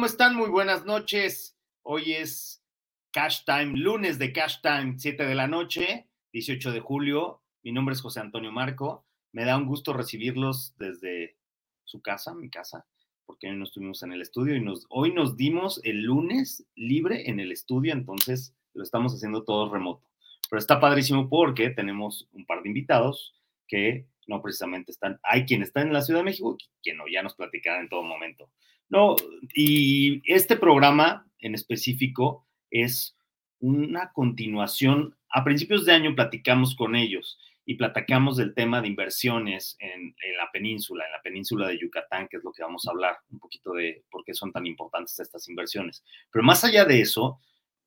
[0.00, 0.34] ¿Cómo están?
[0.34, 1.58] Muy buenas noches.
[1.82, 2.64] Hoy es
[3.10, 7.42] Cash Time, lunes de Cash Time, 7 de la noche, 18 de julio.
[7.62, 9.04] Mi nombre es José Antonio Marco.
[9.32, 11.36] Me da un gusto recibirlos desde
[11.84, 12.86] su casa, mi casa,
[13.26, 17.38] porque hoy no estuvimos en el estudio y hoy nos dimos el lunes libre en
[17.38, 20.08] el estudio, entonces lo estamos haciendo todo remoto.
[20.48, 23.34] Pero está padrísimo porque tenemos un par de invitados
[23.68, 27.22] que no precisamente están, hay quien está en la Ciudad de México, quien no, ya
[27.22, 28.50] nos platicará en todo momento.
[28.90, 29.14] No,
[29.54, 33.16] y este programa en específico es
[33.60, 35.16] una continuación.
[35.30, 40.36] A principios de año platicamos con ellos y platicamos del tema de inversiones en, en,
[40.36, 43.38] la península, en la península de Yucatán, que es lo que vamos a hablar, un
[43.38, 46.02] poquito de por qué son tan importantes estas inversiones.
[46.32, 47.38] Pero más allá de eso,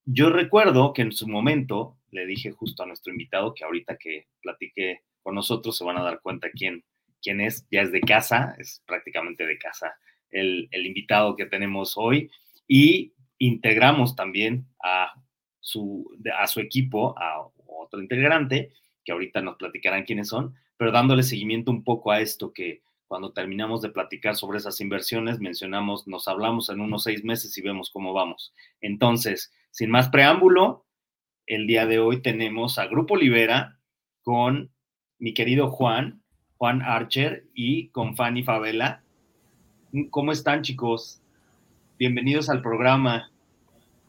[0.06, 4.28] yo recuerdo que en su momento le dije justo a nuestro invitado que ahorita que
[4.42, 6.86] platique con nosotros se van a dar cuenta quién,
[7.22, 9.94] quién es, ya es de casa, es prácticamente de casa
[10.34, 12.30] el, invitado que tenemos hoy
[12.68, 15.14] y integramos también a
[15.60, 16.06] su,
[16.38, 18.72] a su equipo, a otro integrante,
[19.04, 23.32] que ahorita nos platicarán quiénes son, pero dándole seguimiento un poco a esto que cuando
[23.32, 27.92] terminamos de platicar sobre esas inversiones, mencionamos, nos hablamos en unos seis meses y vemos
[27.92, 28.54] cómo vamos.
[28.82, 30.88] Entonces, sin más preámbulo,
[31.46, 33.80] el día de hoy tenemos a Grupo Libera
[34.24, 34.72] con
[35.20, 36.24] mi querido Juan,
[36.58, 39.03] Juan Archer y con Fanny Favela.
[40.10, 41.20] ¿Cómo están, chicos?
[42.00, 43.32] Bienvenidos al programa.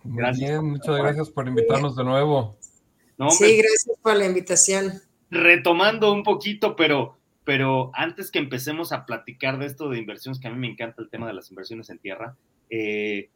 [0.03, 0.51] Gracias.
[0.51, 2.57] Bien, muchas gracias por invitarnos de nuevo.
[3.19, 5.03] No, sí, gracias por la invitación.
[5.31, 10.49] Retomando un poquito, pero, pero antes que empecemos a platicar de esto de inversiones, que
[10.49, 12.35] a mí me encanta el tema de las inversiones en tierra,
[12.71, 13.29] eh,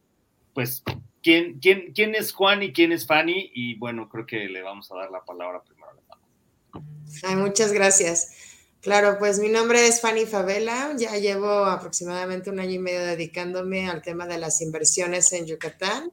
[0.54, 0.82] pues,
[1.22, 3.50] ¿quién, quién, ¿quién es Juan y quién es Fanny?
[3.52, 6.82] Y bueno, creo que le vamos a dar la palabra primero a la
[7.24, 8.47] Ay, muchas gracias.
[8.80, 13.88] Claro, pues mi nombre es Fanny Favela, ya llevo aproximadamente un año y medio dedicándome
[13.88, 16.12] al tema de las inversiones en Yucatán.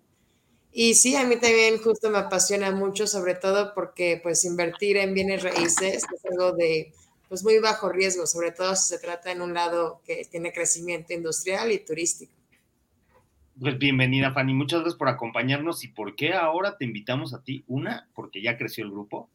[0.71, 5.13] Y sí, a mí también justo me apasiona mucho, sobre todo porque pues invertir en
[5.13, 6.91] bienes raíces es algo de
[7.29, 11.13] pues muy bajo riesgo, sobre todo si se trata en un lado que tiene crecimiento
[11.13, 12.33] industrial y turístico.
[13.59, 17.63] Pues bienvenida Fanny, muchas gracias por acompañarnos y por qué ahora te invitamos a ti.
[17.67, 19.29] Una, porque ya creció el grupo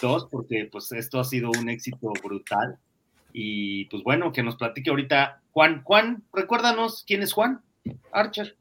[0.00, 2.78] Dos, porque pues esto ha sido un éxito brutal.
[3.32, 5.82] Y pues bueno, que nos platique ahorita Juan.
[5.84, 7.62] Juan, recuérdanos quién es Juan
[8.12, 8.56] Archer.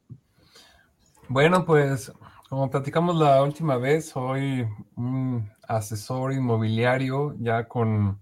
[1.27, 2.11] Bueno, pues
[2.49, 8.19] como platicamos la última vez, soy un asesor inmobiliario ya con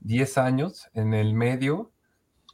[0.00, 1.90] 10 años en el medio.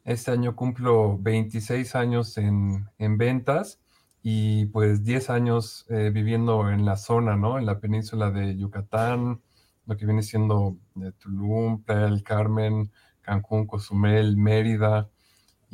[0.05, 3.79] Este año cumplo 26 años en, en ventas
[4.23, 7.59] y pues 10 años eh, viviendo en la zona, ¿no?
[7.59, 9.43] En la península de Yucatán,
[9.87, 15.09] lo que viene siendo eh, Tulum, Playa del Carmen, Cancún, Cozumel, Mérida.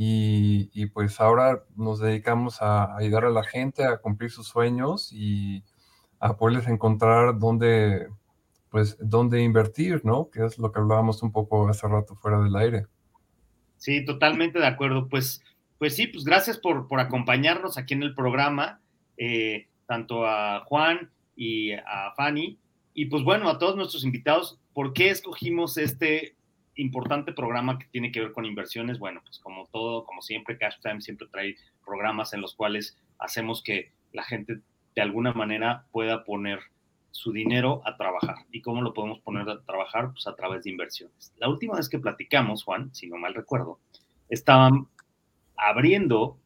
[0.00, 5.64] Y, pues ahora nos dedicamos a, ayudar a la gente a cumplir sus sueños y
[6.20, 8.06] a poderles encontrar dónde,
[8.70, 10.30] pues, dónde invertir, ¿no?
[10.30, 12.86] Que es lo que hablábamos un poco hace rato fuera del aire.
[13.76, 15.08] Sí, totalmente de acuerdo.
[15.08, 15.42] Pues,
[15.78, 18.80] pues sí, pues gracias por, por acompañarnos aquí en el programa,
[19.16, 22.58] eh, tanto a Juan y a Fanny.
[22.98, 26.34] Y pues bueno, a todos nuestros invitados, ¿por qué escogimos este
[26.74, 28.98] importante programa que tiene que ver con inversiones?
[28.98, 31.54] Bueno, pues como todo, como siempre, Cash Time siempre trae
[31.84, 34.62] programas en los cuales hacemos que la gente
[34.96, 36.58] de alguna manera pueda poner
[37.12, 38.34] su dinero a trabajar.
[38.50, 40.10] ¿Y cómo lo podemos poner a trabajar?
[40.10, 41.32] Pues a través de inversiones.
[41.36, 43.78] La última vez que platicamos, Juan, si no mal recuerdo,
[44.28, 44.88] estaban
[45.56, 46.36] abriendo,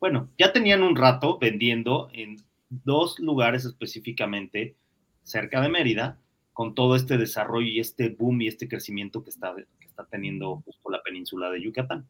[0.00, 2.38] bueno, ya tenían un rato vendiendo en
[2.68, 4.74] dos lugares específicamente
[5.22, 6.18] cerca de Mérida,
[6.52, 10.56] con todo este desarrollo y este boom y este crecimiento que está, que está teniendo
[10.64, 12.06] justo la península de Yucatán.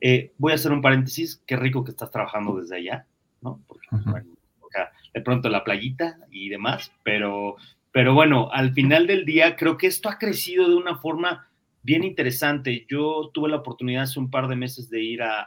[0.00, 3.06] Eh, voy a hacer un paréntesis, qué rico que estás trabajando desde allá,
[3.40, 3.60] ¿no?
[3.66, 3.86] Porque
[5.14, 7.54] de pronto la playita y demás, pero,
[7.92, 11.48] pero bueno, al final del día creo que esto ha crecido de una forma
[11.84, 12.84] bien interesante.
[12.90, 15.46] Yo tuve la oportunidad hace un par de meses de ir a,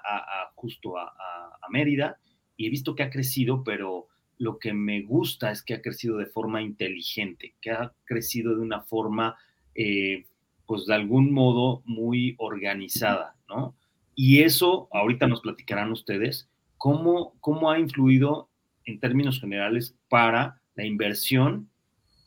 [0.56, 2.18] justo a, a Mérida
[2.56, 4.08] y he visto que ha crecido, pero
[4.38, 8.62] lo que me gusta es que ha crecido de forma inteligente, que ha crecido de
[8.62, 9.36] una forma,
[9.76, 10.26] eh,
[10.66, 13.76] pues de algún modo muy organizada, ¿no?
[14.16, 18.50] Y eso, ahorita nos platicarán ustedes, cómo, cómo ha influido
[18.86, 21.70] en términos generales para la inversión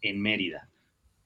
[0.02, 0.68] en Mérida.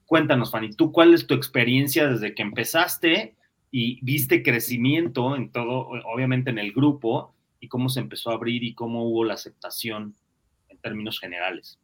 [0.06, 3.36] Cuéntanos, Fanny, ¿tú cuál es tu experiencia desde que empezaste
[3.70, 8.62] y viste crecimiento en todo, obviamente en el grupo, y cómo se empezó a abrir
[8.62, 10.14] y cómo hubo la aceptación
[10.84, 11.78] términos generales?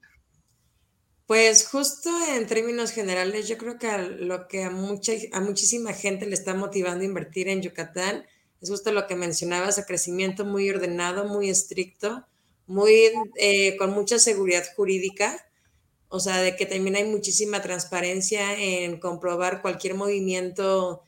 [1.27, 6.27] Pues justo en términos generales, yo creo que lo que a, mucha, a muchísima gente
[6.27, 8.27] le está motivando a invertir en Yucatán
[8.61, 12.27] Es justo lo que mencionabas, el crecimiento muy ordenado, muy estricto,
[12.67, 15.47] muy eh, con mucha seguridad jurídica,
[16.09, 21.05] o sea, de que también hay muchísima transparencia en comprobar cualquier movimiento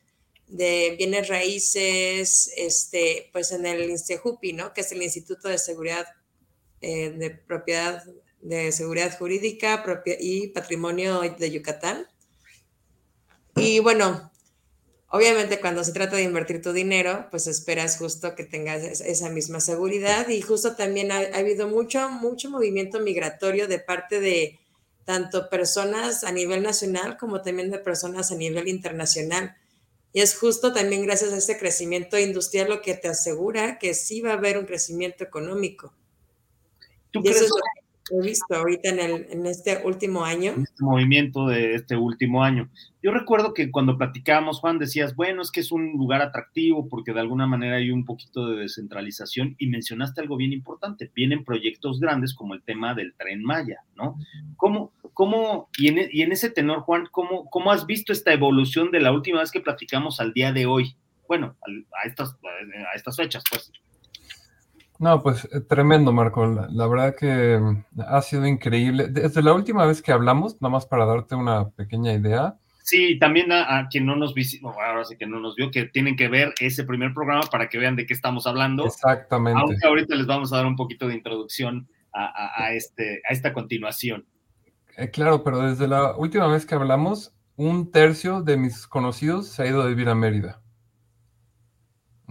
[0.47, 4.73] de bienes raíces, este, pues en el INSTEJUPI, ¿no?
[4.73, 6.07] Que es el Instituto de Seguridad
[6.83, 8.05] eh, de Propiedad
[8.41, 9.85] de Seguridad Jurídica
[10.21, 12.07] y Patrimonio de Yucatán.
[13.57, 14.31] Y bueno,
[15.09, 19.61] obviamente cuando se trata de invertir tu dinero, pues esperas justo que tengas esa misma
[19.61, 24.59] seguridad y justo también ha, ha habido mucho, mucho movimiento migratorio de parte de
[25.05, 29.57] tanto personas a nivel nacional como también de personas a nivel internacional
[30.13, 34.21] y es justo también gracias a este crecimiento industrial lo que te asegura que sí
[34.21, 35.95] va a haber un crecimiento económico.
[37.13, 40.53] ¿Tú y eso es lo que he visto ahorita en, el, en este último año.
[40.53, 42.69] Este movimiento de este último año.
[43.03, 47.13] Yo recuerdo que cuando platicábamos, Juan, decías, bueno, es que es un lugar atractivo porque
[47.13, 51.11] de alguna manera hay un poquito de descentralización y mencionaste algo bien importante.
[51.15, 54.17] Vienen proyectos grandes como el tema del tren Maya, ¿no?
[54.57, 58.91] ¿Cómo, ¿Cómo, y en, y en, ese tenor, Juan, ¿cómo, ¿cómo has visto esta evolución
[58.91, 60.97] de la última vez que platicamos al día de hoy?
[61.29, 61.57] Bueno,
[62.03, 63.73] a estas, a estas fechas, pues.
[65.03, 66.47] No, pues eh, tremendo, Marco.
[66.47, 69.09] La, verdad que mm, ha sido increíble.
[69.09, 72.55] Desde la última vez que hablamos, nada más para darte una pequeña idea.
[72.85, 76.15] Sí, también a, quien no nos visitó, ahora sí que no nos vio, que tienen
[76.15, 78.87] que ver ese primer programa para que vean de qué estamos hablando.
[78.87, 79.61] Exactamente.
[79.61, 83.53] Aunque ahorita les vamos a dar un poquito de introducción a, a este, a esta
[83.53, 84.25] continuación.
[84.97, 89.65] Eh, claro, pero desde la última vez que hablamos, un tercio de mis conocidos se
[89.65, 90.62] ha ido a vivir a Mérida.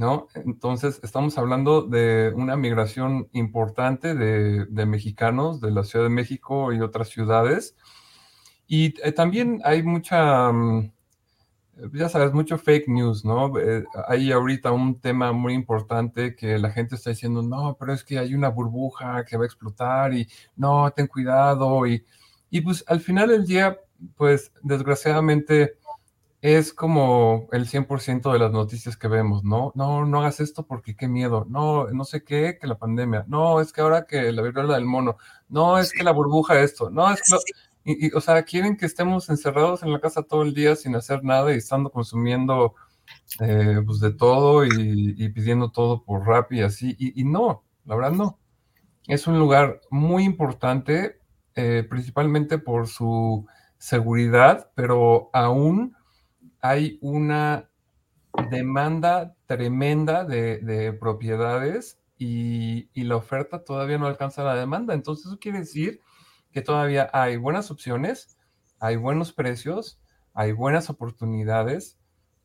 [0.02, 0.30] ¿No?
[0.34, 6.82] Entonces, estamos hablando de una migración importante de, mexicanos de la Ciudad de México y
[6.82, 7.76] otras ciudades.
[8.66, 10.92] Y eh, también hay mucha, mm,
[11.94, 13.56] ya sabes, mucho fake news, ¿no?
[13.60, 18.04] Eh, hay ahorita un tema muy importante que la gente está diciendo, no, pero es
[18.04, 22.04] que hay una burbuja que va a explotar y no, ten cuidado y
[22.52, 23.80] y pues al final del día,
[24.18, 25.78] pues desgraciadamente
[26.42, 29.72] es como el 100% de las noticias que vemos, ¿no?
[29.76, 31.46] No, no hagas esto porque qué miedo.
[31.50, 33.26] No, no sé qué, que la pandemia.
[33.28, 35.18] No, es que ahora que la viruela del mono.
[35.50, 36.90] No, es que la burbuja esto.
[36.90, 37.38] No, es que...
[37.84, 41.24] Y, o sea, quieren que estemos encerrados en la casa todo el día sin hacer
[41.24, 42.76] nada y estando consumiendo
[43.40, 46.96] eh, pues de todo y, pidiendo todo por rap y así.
[47.00, 48.40] y no, la verdad no.
[49.08, 51.22] Es un lugar muy importante
[51.56, 53.46] eh, principalmente por su
[53.78, 55.98] seguridad, pero aún
[56.62, 57.70] hay una
[58.50, 64.94] demanda tremenda de, propiedades y, la oferta todavía no alcanza la demanda.
[64.94, 66.02] Entonces eso quiere decir
[66.52, 68.38] que todavía hay buenas opciones,
[68.80, 70.00] hay buenos precios,
[70.34, 71.98] hay buenas oportunidades.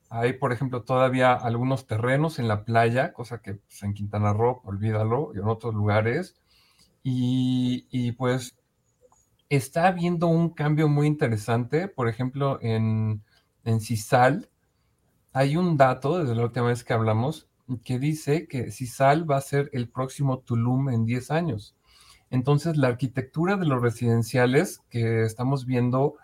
[0.08, 4.62] Hay, por ejemplo, todavía algunos terrenos en la playa, cosa que pues, en Quintana Roo,
[4.64, 6.36] olvídalo, y en otros lugares.
[7.02, 8.56] Y, y pues
[9.48, 11.88] está habiendo un cambio muy interesante.
[11.88, 13.24] Por ejemplo, en,
[13.66, 14.48] en CISAL
[15.32, 17.48] hay un dato desde la última vez que hablamos
[17.84, 21.76] que dice que CISAL va a ser el próximo Tulum en 10 años.
[22.30, 26.14] Entonces, la arquitectura de los residenciales que estamos viendo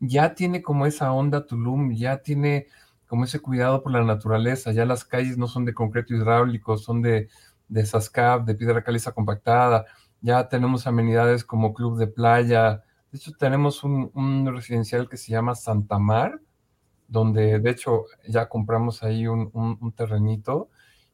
[0.00, 2.66] ya tiene como esa onda Tulum, ya tiene
[3.06, 7.02] como ese cuidado por la naturaleza, ya las calles no son de concreto hidráulico, son
[7.02, 7.28] de,
[7.68, 9.84] de SASCAP, de piedra caliza compactada,
[10.22, 12.82] ya tenemos amenidades como club de playa.
[13.10, 16.40] De hecho, tenemos un, residencial que se llama Santa Mar,
[17.12, 20.70] donde de hecho ya compramos ahí un, terrenito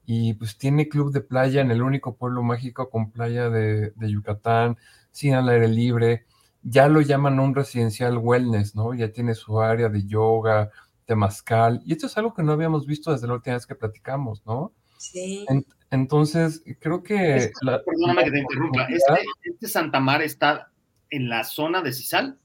[0.06, 4.78] y pues tiene club de playa en el único pueblo mágico con playa de, Yucatán,
[5.10, 6.24] sin al aire libre.
[6.62, 8.94] Ya lo llaman un residencial wellness, ¿no?
[8.94, 10.70] Ya tiene su área de yoga,
[11.04, 11.82] temazcal.
[11.84, 14.72] Y esto es algo que no habíamos visto desde la última vez que platicamos, ¿no?
[14.98, 15.46] Sí.
[15.90, 17.50] Entonces, creo que...
[17.60, 18.84] perdóname que te interrumpa.
[18.84, 20.70] ¿Este, ¿Este, Santa Mar está
[21.10, 22.38] en la zona de Cisal?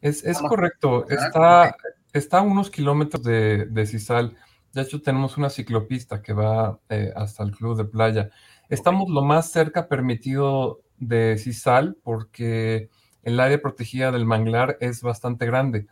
[0.00, 1.08] Es, correcto.
[1.08, 1.74] Está,
[2.16, 4.36] está a unos kilómetros de, de Cisal.
[4.72, 8.30] De hecho, tenemos una ciclopista que va eh, hasta el club de playa.
[8.68, 12.90] Estamos lo más cerca permitido de Cisal porque
[13.22, 15.86] el área protegida del manglar es bastante grande.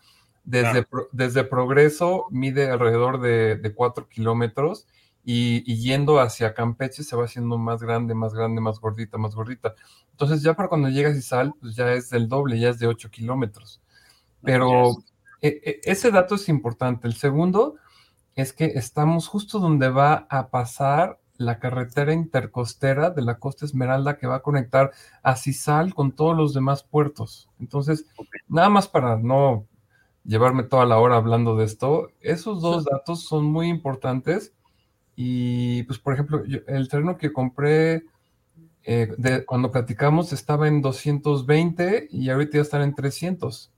[0.45, 4.87] Desde, desde Progreso mide alrededor de, de 4 kilómetros
[5.25, 9.75] y, yendo hacia Campeche se va haciendo más grande, más grande, más gordita, más gordita.
[10.11, 12.87] Entonces ya para cuando llegas a Izal, pues ya es del doble, ya es de
[12.87, 13.81] 8 kilómetros.
[14.43, 14.99] Pero
[15.83, 17.07] ese dato es importante.
[17.07, 17.77] El segundo
[18.35, 24.17] es que estamos justo donde va a pasar la carretera intercostera de la Costa Esmeralda
[24.19, 27.51] que va a conectar a Cisal con todos los demás puertos.
[27.59, 28.07] Entonces,
[28.49, 29.67] nada más para no
[30.25, 34.55] llevarme toda la hora hablando de esto, esos dos datos son muy importantes
[35.17, 38.05] Y pues, por ejemplo, el terreno que compré
[38.85, 43.73] eh, cuando platicamos estaba en 220 y ahorita ya están en 300.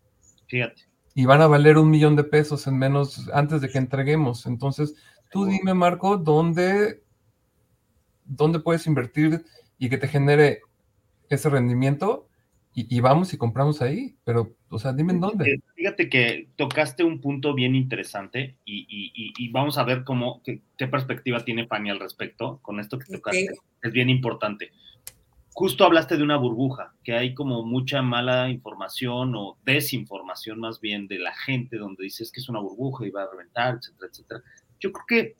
[0.48, 0.95] Fíjate.
[1.16, 4.44] Y van a valer un millón de pesos en menos antes de que entreguemos.
[4.44, 4.94] Entonces,
[5.30, 7.02] tú dime, Marco, ¿dónde,
[8.26, 9.42] dónde puedes invertir
[9.78, 10.60] y que te genere
[11.30, 12.28] ese rendimiento?
[12.74, 15.62] Y, vamos y compramos ahí, pero, o sea, dime en dónde.
[15.74, 21.66] Fíjate que tocaste un punto bien interesante y, vamos a ver cómo, qué, perspectiva tiene
[21.66, 23.48] Fanny al respecto con esto que tocaste.
[23.80, 24.70] Es bien importante
[25.56, 31.08] justo hablaste de una burbuja, que hay como mucha mala información o desinformación más bien
[31.08, 34.42] de la gente donde dices que es una burbuja y va a reventar, etcétera, etcétera.
[34.80, 35.36] Yo creo que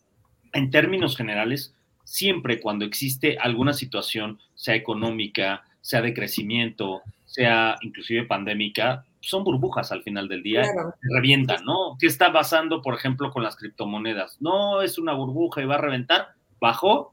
[0.54, 8.25] en términos generales, siempre cuando existe alguna situación, sea económica, sea de crecimiento, sea inclusive
[8.25, 10.62] pandémica, son burbujas al final del día,
[11.02, 11.99] revientan, ¿no?
[12.00, 14.38] ¿Qué está pasando, por ejemplo, con las criptomonedas?
[14.40, 17.12] No es una burbuja y va a reventar, bajó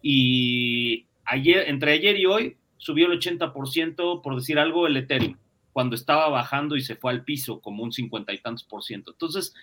[0.00, 5.36] y ayer, entre ayer y hoy, subió el 80%, por decir algo, el Ethereum,
[5.72, 9.12] cuando estaba bajando y se fue al piso como un cincuenta y tantos por ciento.
[9.12, 9.54] Entonces,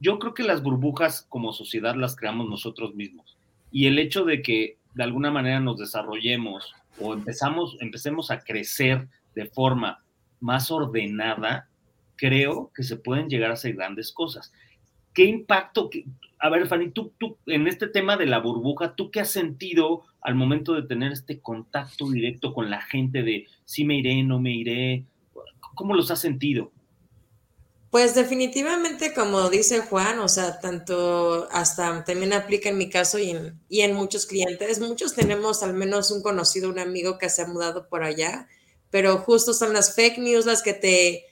[0.00, 3.36] yo creo que las burbujas como sociedad las creamos nosotros mismos.
[3.70, 9.08] Y el hecho de que de alguna manera nos desarrollemos o empezamos, empecemos a crecer
[9.34, 10.04] de forma
[10.40, 11.68] más ordenada,
[12.16, 14.52] creo que se pueden llegar a hacer grandes cosas.
[15.14, 15.88] ¿Qué impacto?
[16.40, 20.02] A ver, Fanny, tú, tú, en este tema de la burbuja, ¿tú qué has sentido
[20.20, 24.40] al momento de tener este contacto directo con la gente de si me iré, no
[24.40, 25.04] me iré?
[25.74, 26.72] ¿Cómo los has sentido?
[27.90, 33.36] Pues definitivamente, como dice Juan, o sea, tanto hasta también aplica en mi caso y
[33.68, 34.80] y en muchos clientes.
[34.80, 38.48] Muchos tenemos al menos un conocido, un amigo que se ha mudado por allá,
[38.90, 41.26] pero justo son las fake news las que te,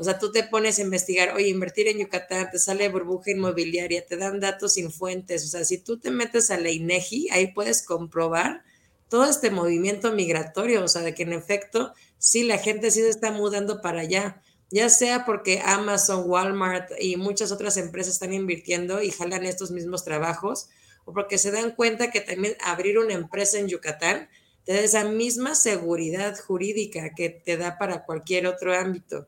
[0.00, 4.06] o sea, tú te pones a investigar, oye, invertir en Yucatán, te sale burbuja inmobiliaria,
[4.06, 5.44] te dan datos sin fuentes.
[5.44, 8.62] O sea, si tú te metes a la INEGI, ahí puedes comprobar
[9.08, 10.84] todo este movimiento migratorio.
[10.84, 14.40] O sea, de que en efecto, sí, la gente sí se está mudando para allá.
[14.70, 20.04] Ya sea porque Amazon, Walmart y muchas otras empresas están invirtiendo y jalan estos mismos
[20.04, 20.68] trabajos,
[21.06, 24.28] o porque se dan cuenta que también abrir una empresa en Yucatán
[24.64, 29.26] te da esa misma seguridad jurídica que te da para cualquier otro ámbito.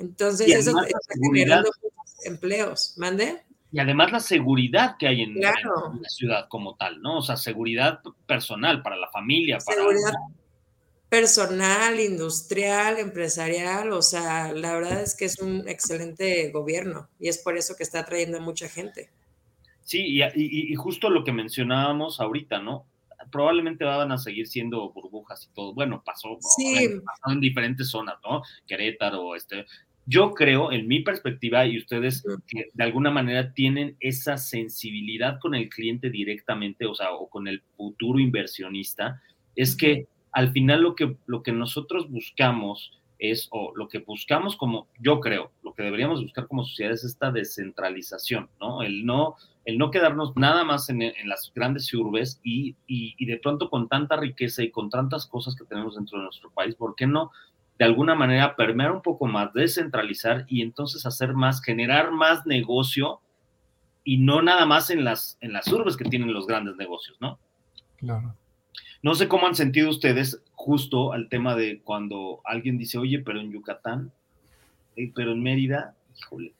[0.00, 1.70] Entonces, eso está generando
[2.24, 2.94] empleos.
[2.96, 3.42] ¿Mande?
[3.72, 5.54] Y además la seguridad que hay en, la
[6.08, 7.18] ciudad como tal, ¿no?
[7.18, 9.58] O sea, seguridad personal para la familia.
[9.64, 10.12] Para seguridad
[11.08, 13.92] personal, industrial, empresarial.
[13.92, 17.82] O sea, la verdad es que es un excelente gobierno y es por eso que
[17.82, 19.10] está atrayendo a mucha gente.
[19.82, 22.86] Sí, y, justo lo que mencionábamos ahorita, ¿no?
[23.30, 25.74] probablemente van a seguir siendo burbujas y todo.
[25.74, 26.88] Bueno, pasó, sí.
[27.04, 28.42] pasó en diferentes zonas, ¿no?
[28.66, 29.66] Querétaro, este,
[30.10, 35.54] yo creo, en mi perspectiva, y ustedes que de alguna manera tienen esa sensibilidad con
[35.54, 39.22] el cliente directamente, o sea, o con el futuro inversionista,
[39.54, 44.56] es que al final lo que, lo que nosotros buscamos es, o lo que buscamos
[44.56, 48.82] como, yo creo, lo que deberíamos buscar como sociedad es esta descentralización, ¿no?
[48.82, 53.36] El no, el no quedarnos nada más en, las grandes urbes y, y, y, de
[53.36, 56.96] pronto con tanta riqueza y con tantas cosas que tenemos dentro de nuestro país, ¿por
[56.96, 57.30] qué no
[57.80, 63.22] de alguna manera permear un poco más, descentralizar y entonces hacer más, generar más negocio
[64.04, 67.38] y no nada más en las, en las urbes que tienen los grandes negocios, ¿no?
[67.96, 68.36] Claro.
[69.02, 73.40] No sé cómo han sentido ustedes justo al tema de cuando alguien dice, oye, pero
[73.40, 74.12] en Yucatán,
[74.96, 76.52] eh, pero en Mérida, híjole,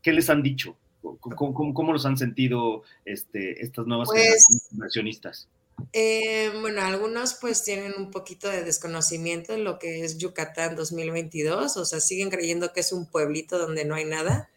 [0.00, 0.74] ¿qué les han dicho?
[1.02, 5.50] ¿Cómo, los han sentido este, estas nuevas pues, inversionistas?
[5.92, 11.76] Eh, bueno, algunos pues tienen un poquito de desconocimiento en lo que es Yucatán 2022,
[11.76, 14.50] o sea, siguen creyendo que es un pueblito donde no hay nada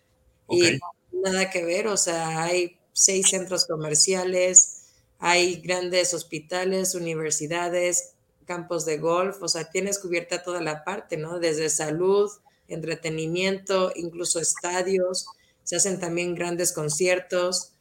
[0.50, 0.80] y
[1.12, 4.84] nada que ver, o sea, hay seis centros comerciales,
[5.20, 8.14] hay grandes hospitales, universidades,
[8.46, 11.40] campos de golf, o sea, tienes cubierta toda la parte, ¿no?
[11.40, 12.30] Desde salud,
[12.68, 15.28] entretenimiento, incluso estadios,
[15.64, 17.73] se hacen también grandes conciertos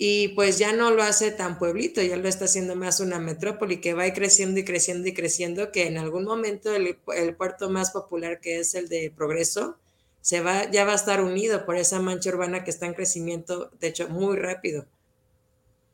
[0.00, 3.80] y pues ya no lo hace tan pueblito, ya lo está haciendo más una metrópoli
[3.80, 6.96] que va creciendo y creciendo y creciendo, que en algún momento el,
[7.36, 9.76] puerto más popular que es el de Progreso,
[10.20, 13.72] se va, ya va a estar unido por esa mancha urbana que está en crecimiento,
[13.80, 14.86] de hecho, muy rápido.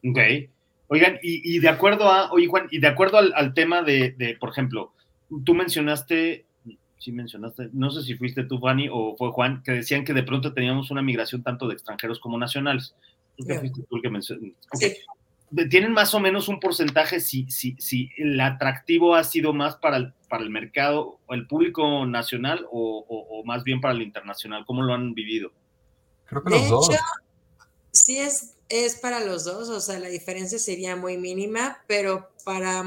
[0.06, 0.18] Ok.
[0.88, 4.50] Oigan, y, de acuerdo a, oye Juan, y de acuerdo al, tema de, de, por
[4.50, 4.92] ejemplo,
[5.46, 6.44] tú mencionaste,
[6.99, 10.23] sí mencionaste, no sé si fuiste tú, Fanny, o fue Juan, que decían que de
[10.23, 12.94] pronto teníamos una migración tanto de extranjeros como nacionales.
[15.70, 19.98] ¿Tienen más o menos un porcentaje si, si, si el atractivo ha sido más para
[19.98, 24.64] el, para el mercado, el público nacional o, más bien para el internacional?
[24.66, 25.52] ¿Cómo lo han vivido?
[26.26, 26.90] Creo que los dos.
[27.92, 32.82] sí es es para los dos, o sea, la diferencia sería muy mínima, pero para,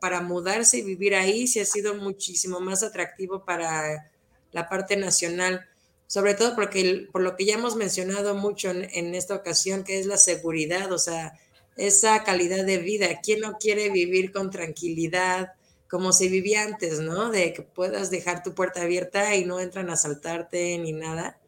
[0.00, 4.10] para mudarse y vivir ahí sí ha sido muchísimo más atractivo para
[4.52, 5.66] la parte nacional,
[6.12, 9.98] sobre todo porque por lo que ya hemos mencionado mucho en, en esta ocasión, que
[9.98, 11.32] es la seguridad, o sea,
[11.78, 13.06] esa calidad de vida.
[13.22, 15.54] ¿Quién no quiere vivir con tranquilidad,
[15.88, 17.30] como se vivía antes, ¿no?
[17.30, 21.40] De que puedas dejar tu puerta abierta y no entran a asaltarte ni nada.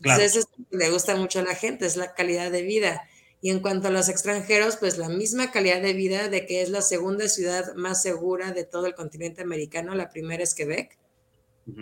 [0.00, 3.02] Entonces, eso le gusta mucho a la gente, es la calidad de vida.
[3.40, 6.68] Y en cuanto a los extranjeros, pues la misma calidad de vida de que es
[6.68, 10.96] la segunda ciudad más segura de todo el continente americano, la primera es Quebec.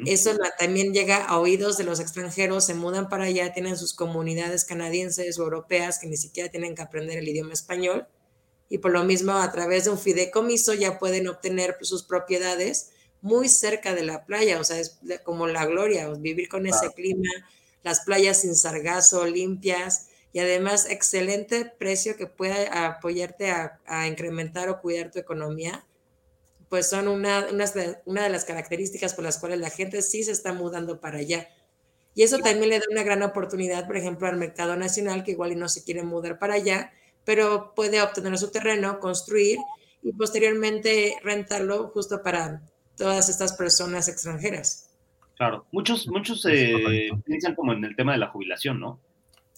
[0.07, 4.65] Eso también llega a oídos de los extranjeros, se mudan para allá, tienen sus comunidades
[4.65, 8.07] canadienses o europeas que ni siquiera tienen que aprender el idioma español
[8.71, 13.49] y por lo mismo a través de un fideicomiso ya pueden obtener sus propiedades muy
[13.51, 17.31] cerca de la playa, o sea, es como la gloria, vivir con ese clima,
[17.83, 24.71] las playas sin sargazo, limpias y además excelente precio que puede apoyarte a, a incrementar
[24.71, 25.85] o cuidar tu economía
[26.69, 27.47] pues son una,
[28.07, 31.49] una, de las características por las cuales la gente sí se está mudando para allá.
[32.15, 35.53] Y eso también le da una gran oportunidad, por ejemplo, al mercado nacional, que igual
[35.53, 36.93] y no se quiere mudar para allá,
[37.25, 39.59] pero puede obtener su terreno, construir
[40.03, 42.63] y posteriormente rentarlo justo para
[42.97, 44.91] todas estas personas extranjeras.
[45.37, 49.01] Claro, muchos, muchos eh, piensan como en el tema de la jubilación, ¿no?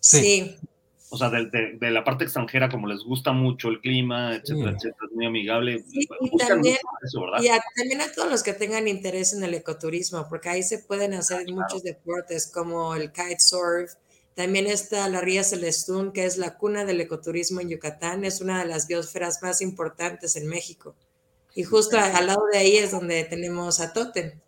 [0.00, 0.56] sí
[1.08, 5.06] o sea, de, de, la parte extranjera, como les gusta mucho el clima, etcétera, etcétera,
[5.08, 5.84] es muy amigable.
[5.86, 6.76] Sí, y también,
[7.40, 10.80] y a, también a todos los que tengan interés en el ecoturismo, porque ahí se
[10.80, 13.94] pueden hacer muchos deportes como el kitesurf.
[14.34, 18.58] También está la Ría Celestún, que es la cuna del ecoturismo en Yucatán, es una
[18.58, 20.94] de las biosferas más importantes en México.
[21.54, 24.38] Y justo al lado de ahí es donde tenemos a Totem.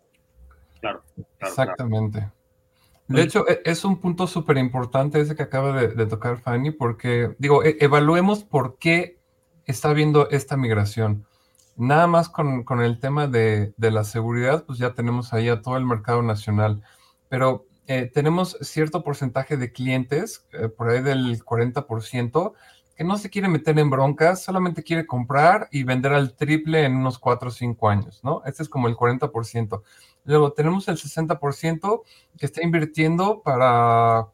[0.79, 1.01] Claro,
[1.39, 2.29] Exactamente.
[3.09, 7.35] De hecho, e, es un punto súper importante ese que acaba de, tocar Fanny, porque,
[7.39, 9.17] digo, e, evaluemos por qué
[9.65, 11.25] está habiendo esta migración.
[11.75, 15.85] Nada más con, el tema de, la seguridad, pues ya tenemos ahí a todo el
[15.85, 16.83] mercado nacional,
[17.29, 22.53] pero eh, tenemos cierto porcentaje de clientes, eh, por ahí del 40%,
[22.95, 26.95] que no se quiere meter en broncas, solamente quiere comprar y vender al triple en
[26.95, 28.43] unos 4 o 5 años, ¿no?
[28.45, 29.81] Este es como el 40%.
[30.25, 32.03] Luego tenemos el 60%
[32.37, 34.27] que está invirtiendo para,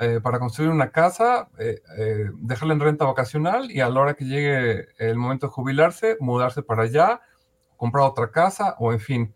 [0.00, 4.14] eh, para construir una casa, eh, eh, dejarla en renta vacacional y a la hora
[4.14, 7.20] que llegue el momento de jubilarse, mudarse para allá,
[7.76, 9.34] comprar otra casa o en fin.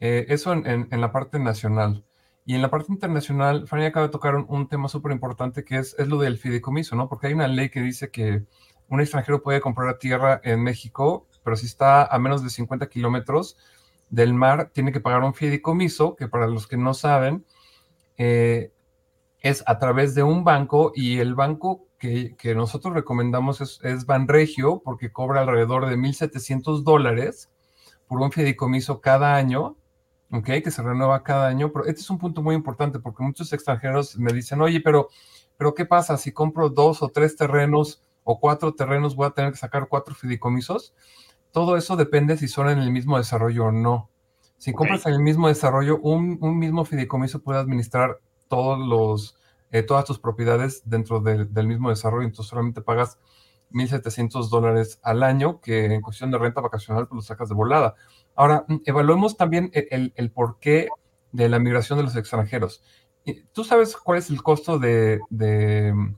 [0.00, 2.04] eso en, la parte nacional.
[2.44, 5.94] Y en la parte internacional, Fanny acaba de tocar un, tema súper importante que es,
[5.98, 7.08] es lo del fideicomiso, ¿no?
[7.08, 8.44] Porque hay una ley que dice que
[8.88, 13.56] un extranjero puede comprar tierra en México, pero si está a menos de 50 kilómetros,
[14.10, 17.44] del mar tiene que pagar un fideicomiso, que para los que no saben,
[18.16, 18.72] eh,
[19.40, 24.80] es a través de un banco y el banco que, nosotros recomendamos es, es, Banregio
[24.84, 27.50] porque cobra alrededor de 1.700 dólares
[28.06, 29.76] por un fideicomiso cada año,
[30.32, 30.46] ¿ok?
[30.62, 31.72] Que se renueva cada año.
[31.72, 35.08] Pero este es un punto muy importante porque muchos extranjeros me dicen, oye, pero,
[35.56, 39.16] pero ¿qué pasa si compro dos o tres terrenos o cuatro terrenos?
[39.16, 40.94] ¿Voy a tener que sacar cuatro fideicomisos?
[41.52, 44.10] Todo eso depende si son en el mismo desarrollo o no.
[44.58, 49.36] Si compras en el mismo desarrollo, un, mismo fideicomiso puede administrar todos los,
[49.70, 53.18] eh, todas tus propiedades dentro del mismo desarrollo, entonces solamente pagas
[53.70, 57.94] 1.700 dólares al año, que en cuestión de renta vacacional pues lo sacas de volada.
[58.34, 60.88] Ahora, mm, evaluemos también el, el, porqué
[61.32, 62.82] de la migración de los extranjeros.
[63.52, 66.14] ¿Tú sabes cuál es el costo de, mm,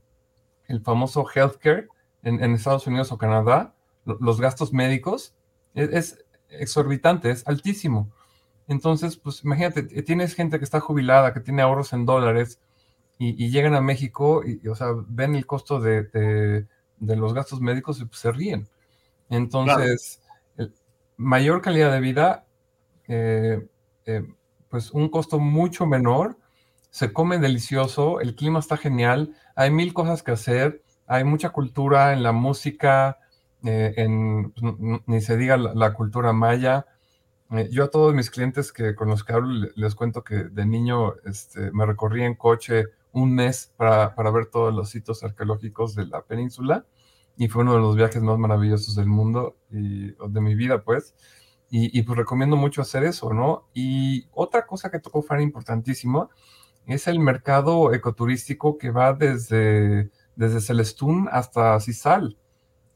[0.69, 1.88] el famoso healthcare
[2.23, 3.75] en, en Estados Unidos o Canadá?
[4.20, 5.35] Los gastos médicos,
[5.75, 8.11] es, exorbitante, es altísimo.
[8.66, 12.61] Entonces, pues imagínate, tienes gente que está jubilada, que tiene ahorros en dólares
[13.18, 16.66] y, llegan a México y, o sea, ven el costo de,
[16.99, 18.68] los gastos médicos y pues, se ríen.
[19.29, 20.20] Entonces,
[21.16, 22.46] mayor calidad de vida,
[23.07, 23.66] eh,
[24.07, 24.27] eh,
[24.70, 26.38] pues un costo mucho menor,
[26.90, 32.12] se come delicioso, el clima está genial, hay mil cosas que hacer, hay mucha cultura
[32.12, 33.18] en la música,
[33.64, 34.75] eh, en, pues,
[35.07, 36.87] ni se diga la, cultura maya.
[37.51, 40.66] Eh, yo a todos mis clientes que con los que hablo les cuento que de
[40.66, 45.94] niño este, me recorrí en coche un mes para, para, ver todos los sitios arqueológicos
[45.94, 46.87] de la península
[47.40, 51.14] y fue uno de los viajes más maravillosos del mundo y de mi vida, pues.
[51.70, 53.68] Y, pues recomiendo mucho hacer eso, ¿no?
[53.73, 56.29] Y otra cosa que tocó fue importantísimo
[56.85, 62.37] es el mercado ecoturístico que va desde, desde Celestún hasta Cisal.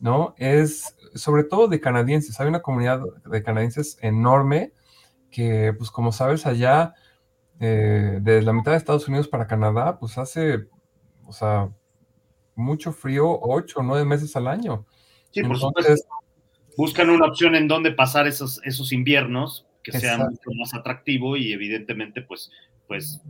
[0.05, 0.35] ¿No?
[0.37, 2.39] Es sobre todo de canadienses.
[2.39, 4.75] Hay una comunidad de canadienses enorme
[5.31, 6.93] que, pues como sabes, allá,
[7.59, 10.67] eh, de la mitad de Estados Unidos para Canadá, pues hace,
[11.25, 11.71] o sea,
[12.55, 14.85] mucho frío ocho o nueve meses al año.
[15.31, 15.95] Sí, por supuesto.
[16.77, 21.51] Buscan una opción en donde pasar esos, esos inviernos que sea mucho más atractivo y
[21.55, 22.51] evidentemente pues,
[22.89, 23.23] pues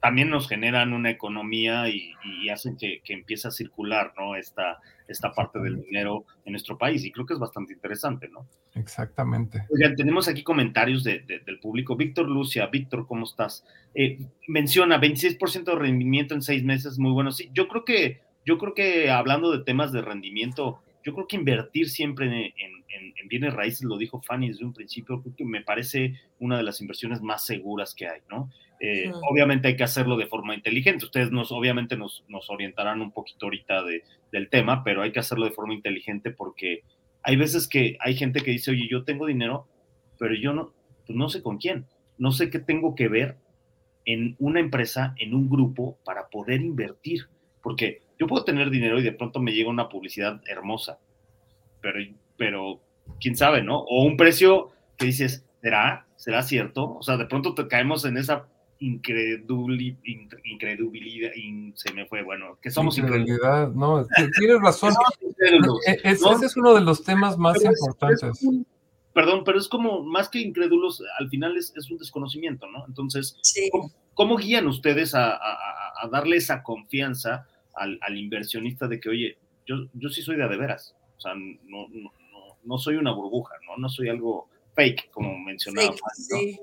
[0.00, 2.14] también nos generan una economía y,
[2.48, 4.36] hacen que, empiece a circular, ¿no?
[4.36, 8.46] Esta, esta parte del dinero en nuestro país y creo que es bastante interesante, ¿no?
[8.74, 9.64] Exactamente.
[9.70, 11.96] Oigan, tenemos aquí comentarios del público.
[11.96, 13.64] Víctor Lucia, Víctor, ¿cómo estás?
[13.94, 17.32] Eh, menciona 26% de rendimiento en seis meses, muy bueno.
[17.32, 21.36] Sí, yo creo que, yo creo que hablando de temas de rendimiento, yo creo que
[21.36, 22.74] invertir siempre en,
[23.26, 26.80] bienes raíces, lo dijo Fanny desde un principio, creo que me parece una de las
[26.82, 28.50] inversiones más seguras que hay, ¿no?
[28.80, 31.04] Eh, obviamente hay que hacerlo de forma inteligente.
[31.04, 35.20] Ustedes nos, obviamente nos, nos orientarán un poquito ahorita de, del tema, pero hay que
[35.20, 36.82] hacerlo de forma inteligente porque
[37.22, 39.66] hay veces que hay gente que dice, oye, yo tengo dinero,
[40.18, 40.72] pero yo no,
[41.06, 41.86] pues no sé con quién,
[42.18, 43.36] no sé qué tengo que ver
[44.04, 47.28] en una empresa, en un grupo, para poder invertir.
[47.62, 50.98] Porque yo puedo tener dinero y de pronto me llega una publicidad hermosa,
[51.80, 51.98] pero,
[52.36, 52.80] pero
[53.20, 53.78] quién sabe, ¿no?
[53.78, 56.06] O un precio que dices, ¿será?
[56.16, 56.96] ¿Será cierto?
[56.96, 58.46] O sea, de pronto te caemos en esa
[58.84, 59.96] increduli,
[60.44, 61.30] incredulidad,
[61.74, 64.06] se me fue, bueno, que somos incredulidad, no,
[64.38, 64.94] tienes razón.
[65.86, 68.46] E, e, ese es uno de los temas más importantes.
[69.12, 72.84] perdón, pero es como, más que incrédulos, al final es, un desconocimiento, ¿no?
[72.86, 73.36] Entonces,
[74.14, 75.38] ¿cómo, guían ustedes a,
[76.10, 80.94] darle esa confianza al, inversionista de que, oye, yo, yo sí soy de de veras,
[81.16, 82.10] o sea, no, no,
[82.62, 83.76] no, soy una burbuja, ¿no?
[83.76, 85.94] No soy algo fake, como mencionaba.
[86.14, 86.58] Sí,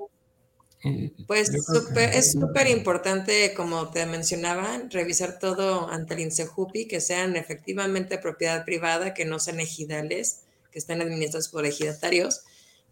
[1.26, 8.18] pues es súper importante, como te mencionaba, revisar todo ante el INSEJUPI, que sean efectivamente
[8.18, 10.40] propiedad privada, que no sean ejidales,
[10.72, 12.42] que estén administrados por ejidatarios,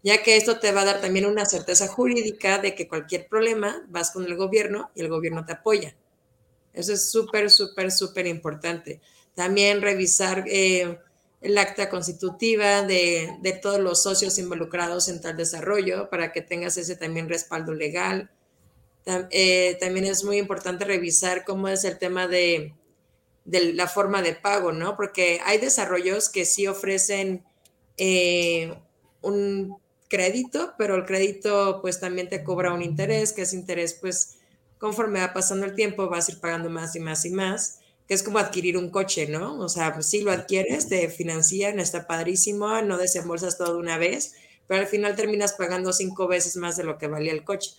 [0.03, 3.85] ya que esto te va a dar también una certeza jurídica de que cualquier problema
[3.89, 5.95] vas con el gobierno y el gobierno te apoya.
[6.73, 9.01] Eso es súper, súper, súper importante.
[9.35, 10.97] También revisar eh,
[11.41, 16.77] el acta constitutiva de, de, todos los socios involucrados en tal desarrollo para que tengas
[16.77, 18.29] ese también respaldo legal.
[19.31, 22.75] Eh, también es muy importante revisar cómo es el tema de,
[23.45, 24.95] de, la forma de pago, ¿no?
[24.95, 27.43] Porque hay desarrollos que sí ofrecen
[27.97, 28.75] eh,
[29.21, 29.77] un
[30.07, 34.37] crédito, pero el crédito pues también te cobra un interés, que ese interés pues
[34.77, 37.80] conforme va pasando el tiempo vas a ir pagando más y más y más
[38.11, 39.57] que es como adquirir un coche, ¿no?
[39.59, 43.97] O sea, pues sí lo adquieres, te financian, está padrísimo, no desembolsas todo de una
[43.97, 44.33] vez,
[44.67, 47.71] pero al final terminas pagando cinco veces más de lo que valía el coche.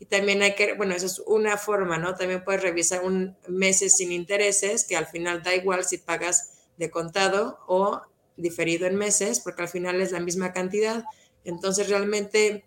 [0.00, 2.16] Y también hay que, bueno, eso es una forma, ¿no?
[2.16, 6.90] También puedes revisar un meses sin intereses, que al final da igual si pagas de
[6.90, 8.02] contado o
[8.36, 11.04] diferido en meses, porque al final es la misma cantidad.
[11.44, 12.64] Entonces realmente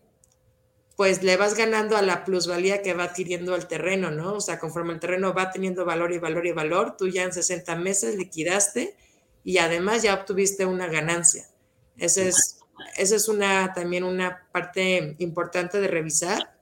[0.95, 4.33] pues le vas ganando a la plusvalía que va adquiriendo el terreno, ¿no?
[4.33, 7.33] O sea, conforme el terreno va teniendo valor y valor y valor, tú ya en
[7.33, 8.95] 60 meses liquidaste
[9.43, 11.47] y además ya obtuviste una ganancia.
[11.97, 12.59] Esa es,
[12.97, 16.55] esa es una, también una parte importante de revisar,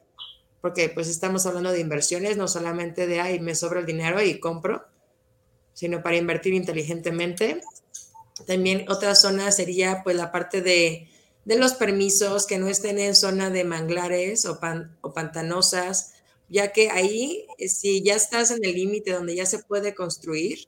[0.61, 4.39] porque pues estamos hablando de inversiones, no solamente de, ay, me sobra el dinero y
[4.39, 4.85] compro,
[5.73, 7.61] sino para invertir inteligentemente.
[8.45, 11.09] También otra zona sería pues la parte de
[11.45, 14.59] de los permisos que no estén en zona de manglares o,
[15.01, 16.13] o pantanosas,
[16.49, 20.67] ya que ahí, eh, si ya estás en el límite donde ya se puede construir,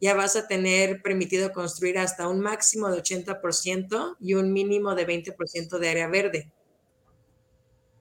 [0.00, 5.06] ya vas a tener permitido construir hasta un máximo de 80% y un mínimo de
[5.06, 6.52] 20% de área verde.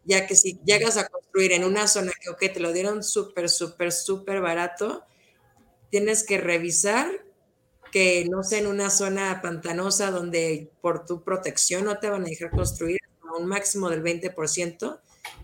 [0.04, 3.92] Ya que si llegas a construir en una zona que, te lo dieron súper, súper,
[3.92, 5.04] súper barato,
[5.92, 7.08] tienes que revisar
[7.92, 12.26] que no sea en una zona pantanosa donde por tu protección no te van a
[12.26, 15.00] dejar construir a un máximo del 20%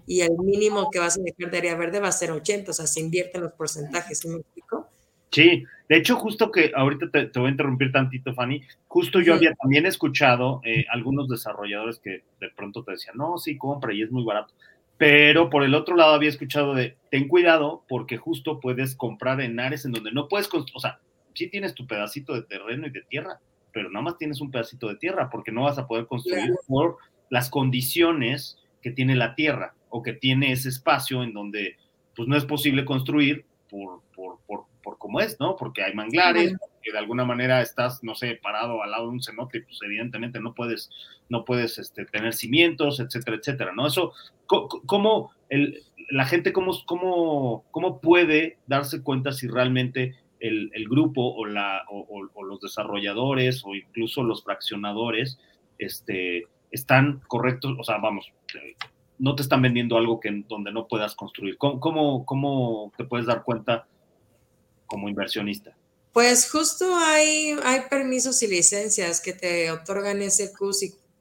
[0.06, 2.74] y el mínimo que vas a dejar de área verde va a ser 80, o
[2.74, 4.88] sea, se invierten los porcentajes, ¿sí me explico?
[5.32, 9.54] Sí, de hecho, justo que ahorita te, voy a interrumpir tantito, Fanny, justo yo había
[9.54, 14.12] también escuchado eh, algunos desarrolladores que de pronto te decían, no, sí, compra y es
[14.12, 14.54] muy barato.
[14.98, 19.60] Pero por el otro lado había escuchado de, ten cuidado porque justo puedes comprar en
[19.60, 21.00] áreas en donde no puedes, o sea,
[21.38, 23.40] sí tienes tu pedacito de terreno y de tierra,
[23.72, 26.98] pero nada más tienes un pedacito de tierra porque no vas a poder construir por
[27.30, 31.78] las condiciones que tiene la tierra o que tiene ese espacio en donde
[32.16, 35.56] pues no es posible construir por, por, por, por como es, ¿no?
[35.56, 39.22] Porque hay manglares, que de alguna manera estás, no sé, parado al lado de un
[39.22, 40.90] cenote, pues evidentemente no puedes,
[41.30, 43.88] no puedes este, tener cimientos, etcétera, etcétera, ¿no?
[43.88, 44.14] Eso,
[44.48, 51.46] ¿cómo el, la gente, cómo, cómo, cómo puede darse cuenta si realmente el, grupo o,
[51.46, 55.38] la, o, los desarrolladores o incluso los fraccionadores
[55.78, 58.32] este, están correctos, o sea, vamos,
[59.20, 61.58] no te están vendiendo algo que, donde no puedas construir.
[61.58, 63.88] ¿Cómo, cómo, te puedes dar cuenta
[64.86, 65.76] como inversionista?
[66.14, 70.52] Pues justo hay, hay permisos y licencias que te otorgan ese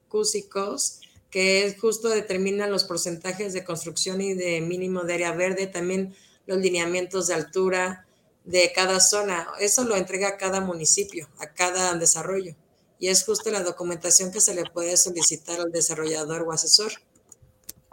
[0.08, 1.00] CUSICOS,
[1.30, 6.14] que justo determinan los porcentajes de construcción y de mínimo de área verde, también
[6.46, 8.05] los lineamientos de altura
[8.46, 9.46] de cada zona.
[9.60, 12.54] Eso lo entrega cada municipio, a cada desarrollo.
[12.98, 16.92] Y es justo la documentación que se le puede solicitar al desarrollador o asesor.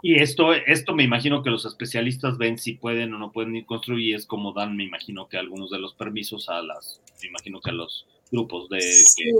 [0.00, 3.66] Y esto, esto me imagino que los especialistas ven si pueden o no pueden ir
[3.66, 7.28] construir y es como dan, me imagino que algunos de los permisos a las, me
[7.28, 8.80] imagino que a los grupos de...
[8.82, 9.32] Sí,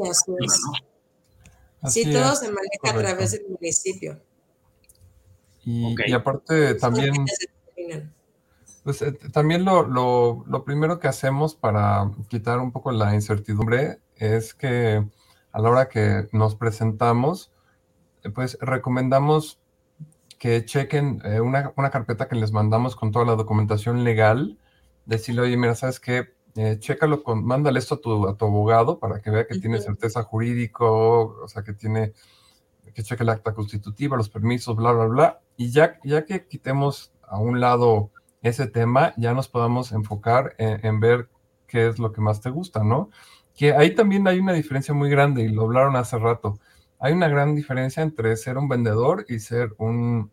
[1.91, 4.21] sí todo se maneja a través del municipio.
[5.67, 7.13] Y, aparte también...
[8.85, 13.99] Pues eh, también lo, lo, lo, primero que hacemos para quitar un poco la incertidumbre
[14.17, 15.05] es que
[15.53, 17.53] a la hora que nos presentamos,
[18.25, 19.61] eh, pues recomendamos
[20.39, 24.59] que chequen eh, una, carpeta que les mandamos con toda la documentación legal,
[25.07, 26.35] decirle, oye, mira, ¿sabes qué?
[26.57, 29.81] Eh, chécalo, con, mándale esto a tu, a tu abogado para que vea que tiene
[29.81, 32.13] certeza jurídico, o sea, que tiene,
[32.95, 35.41] que cheque el acta constitutiva, los permisos, bla, bla, bla.
[35.57, 38.11] Y ya, ya que quitemos a un lado
[38.45, 41.29] ese tema, ya nos podamos enfocar en, ver
[41.67, 43.11] qué es lo que más te gusta, ¿no?
[43.57, 46.61] Que ahí también hay una diferencia muy grande y lo hablaron hace rato
[47.05, 50.31] hay una gran diferencia entre ser un vendedor y ser un,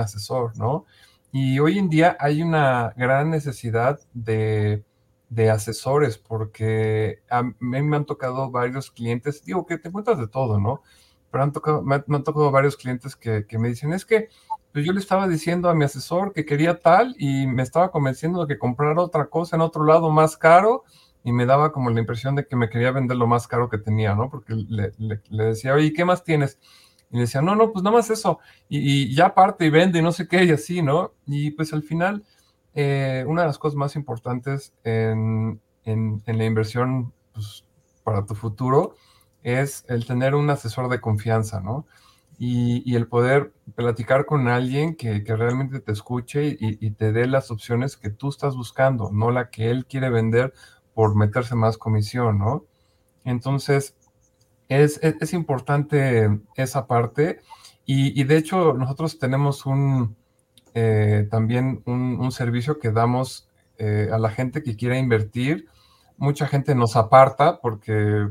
[0.00, 0.86] asesor, ¿no?
[1.32, 4.82] Y hoy en día hay una gran necesidad de,
[5.52, 10.58] asesores porque a mí me han tocado varios clientes, digo que te encuentras de todo,
[10.58, 10.82] ¿no?
[11.30, 14.30] Pero han tocado, me, han tocado varios clientes que, que, me dicen, es que
[14.74, 18.44] pues yo le estaba diciendo a mi asesor que quería tal y me estaba convenciendo
[18.44, 20.82] de que comprar otra cosa en otro lado más caro
[21.22, 23.78] y me daba como la impresión de que me quería vender lo más caro que
[23.78, 24.28] tenía, ¿no?
[24.28, 24.90] Porque le,
[25.28, 26.58] decía, oye, ¿qué más tienes?
[27.12, 28.40] Y le decía, no, no, pues nada más eso.
[28.68, 31.12] Y, ya parte y vende y no sé qué, y así, ¿no?
[31.24, 32.24] Y pues al final,
[32.74, 37.64] eh, una de las cosas más importantes en, la inversión pues,
[38.02, 38.96] para tu futuro
[39.44, 41.86] es el tener un asesor de confianza, ¿no?
[42.38, 47.50] Y, el poder platicar con alguien que, realmente te escuche y, y, te dé las
[47.50, 50.52] opciones que tú estás buscando, no la que él quiere vender
[50.94, 52.64] por meterse más comisión, ¿no?
[53.24, 53.96] Entonces,
[54.68, 57.40] es, es, importante esa parte
[57.84, 60.16] y, y, de hecho nosotros tenemos un,
[60.74, 65.68] eh, también un, servicio que damos eh, a la gente que quiera invertir.
[66.16, 68.28] Mucha gente nos aparta porque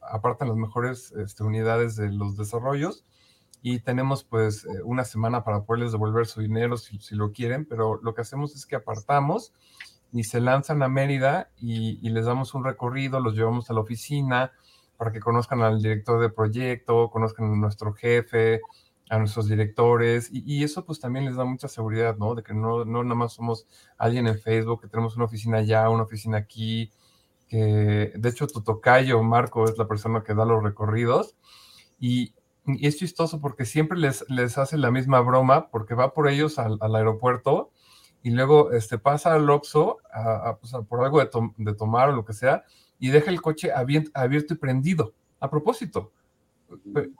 [0.00, 3.04] apartan las mejores este, unidades de los desarrollos
[3.66, 7.98] y tenemos pues eh, una semana para poderles devolver su dinero si, lo quieren, pero
[8.02, 9.54] lo que hacemos es que apartamos
[10.12, 14.52] y se lanzan a Mérida y, les damos un recorrido, los llevamos a la oficina
[14.98, 18.60] para que conozcan al director de proyecto, conozcan a nuestro jefe,
[19.08, 22.34] a nuestros directores, y, eso pues también les da mucha seguridad, ¿no?
[22.34, 25.88] De que no, no nada más somos alguien en Facebook, que tenemos una oficina allá,
[25.88, 26.92] una oficina aquí,
[27.48, 31.34] que de hecho tu tocayo, Marco, es la persona que da los recorridos,
[31.98, 32.34] y,
[32.66, 36.78] es chistoso porque siempre les, les hace la misma broma, porque va por ellos al,
[36.80, 37.70] al aeropuerto,
[38.24, 42.32] y luego este, pasa al Oxxo a, pues, por algo de, tomar o lo que
[42.32, 42.64] sea
[42.98, 46.10] y deja el coche abierto, y prendido, a propósito.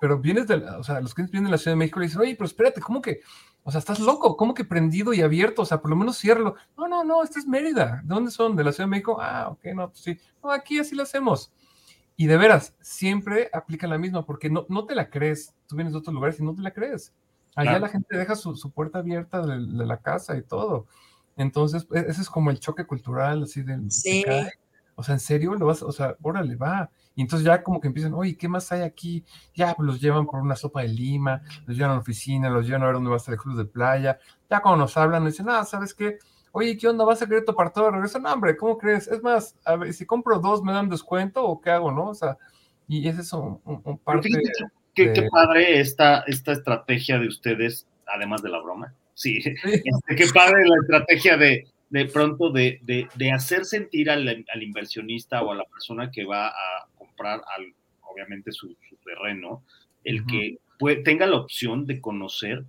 [0.00, 2.22] Pero, vienes de, o sea, los clientes vienen de la Ciudad de México y dicen,
[2.22, 3.20] oye, pero espérate, ¿cómo que,
[3.64, 5.62] o sea, estás loco, ¿cómo que prendido y abierto?
[5.62, 6.54] O sea, por lo menos ciérralo.
[6.76, 8.00] No, no, no, esta es Mérida.
[8.02, 8.56] ¿De dónde son?
[8.56, 9.18] ¿De la Ciudad de México?
[9.20, 10.18] Ah, ok, no, pues sí.
[10.42, 11.52] No, aquí así lo hacemos.
[12.16, 15.54] Y de veras, siempre aplica la misma, porque no, no te la crees.
[15.66, 17.12] Tú vienes de otros lugares y no te la crees.
[17.56, 20.86] Allá la gente deja su, puerta abierta de, la casa y todo.
[21.36, 23.78] Entonces, e, ese es como el choque cultural, así de...
[23.90, 24.24] Sí.
[24.96, 25.54] O sea, ¿en serio?
[25.54, 26.90] Lo vas, o sea, órale, va.
[27.16, 29.24] Y entonces ya como que empiezan, oye, ¿qué más hay aquí?
[29.54, 32.66] Ya, pues los llevan por una sopa de lima, los llevan a la oficina, los
[32.66, 34.18] llevan a ver dónde va a estar el club de playa.
[34.50, 36.18] Ya cuando nos hablan, nos dicen, ah, ¿sabes qué?
[36.56, 37.04] Oye, ¿qué onda?
[37.04, 38.20] ¿Vas a querer topar todo de regreso?
[38.20, 39.08] No, hombre, ¿cómo crees?
[39.08, 42.10] Es más, a ver, si compro dos, ¿me dan descuento o qué hago, no?
[42.10, 42.38] O sea,
[42.86, 44.28] y ese es un, un, parte...
[44.94, 48.94] Qué, padre esta, esta estrategia de ustedes, además de la broma.
[49.14, 54.62] Sí, este, qué padre la estrategia de, de pronto de, de, hacer sentir al, al,
[54.62, 59.64] inversionista o a la persona que va a comprar, al, obviamente, su, terreno,
[60.04, 60.58] el que
[61.02, 62.62] tenga la opción de conocer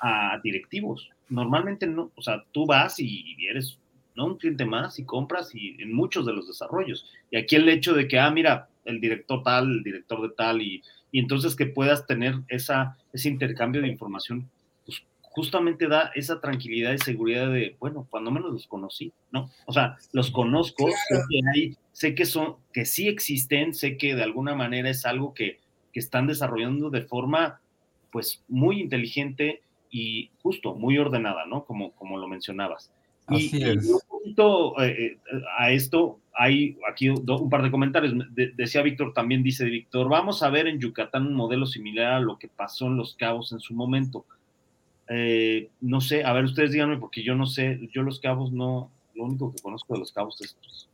[0.00, 1.08] a directivos.
[1.30, 3.78] Normalmente no, o sea, tú vas y eres
[4.14, 4.26] ¿no?
[4.26, 7.06] un cliente más y compras y en muchos de los desarrollos.
[7.30, 10.62] Y aquí el hecho de que, ah, mira, el director tal, el director de tal
[10.62, 14.48] y y entonces que puedas tener esa, ese intercambio de información,
[14.84, 19.50] pues justamente da esa tranquilidad y seguridad de, bueno, cuando menos los conocí, ¿no?
[19.66, 24.14] O sea, los conozco, sé que hay, sé que son, que sí existen, sé que
[24.14, 25.58] de alguna manera es algo que,
[25.92, 27.60] que están desarrollando de forma,
[28.12, 31.64] pues, muy inteligente y justo, muy ordenada, ¿no?
[31.64, 32.92] Como, como lo mencionabas.
[33.26, 33.86] Así y, es.
[33.86, 38.14] un poquito eh, eh, a esto, hay aquí un par de comentarios.
[38.56, 42.38] decía Víctor, también dice Víctor, vamos a ver en Yucatán un modelo similar a lo
[42.38, 44.24] que pasó en Los Cabos en su momento.
[45.08, 48.90] Eh, no sé, a ver, ustedes díganme, porque yo no sé, yo Los Cabos no,
[49.14, 50.56] lo único que conozco de Los Cabos es...
[50.56, 50.88] Pues,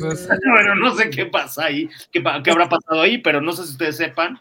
[0.00, 3.64] pues, bueno, no sé qué pasa ahí, qué, qué habrá pasado ahí, pero no sé
[3.64, 4.40] si ustedes sepan.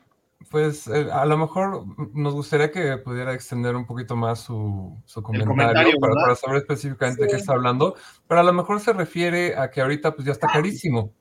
[0.49, 5.93] Pues eh, a lo mejor nos gustaría que pudiera extender un poquito más su, comentario,
[5.99, 7.95] para, saber específicamente de qué está hablando,
[8.27, 11.13] pero a lo mejor se refiere a que ahorita pues ya está carísimo,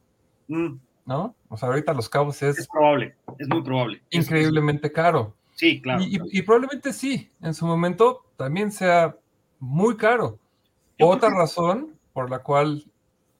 [0.48, 0.74] mm.
[1.06, 1.34] ¿no?
[1.48, 2.58] O sea, ahorita Los Cabos es...
[2.58, 4.02] Es probable, es muy probable.
[4.10, 5.34] Increíblemente caro.
[5.54, 6.02] Sí, claro.
[6.02, 9.14] Y, probablemente sí, en su momento también sea
[9.58, 10.38] muy caro.
[10.98, 12.84] Otra razón por la cual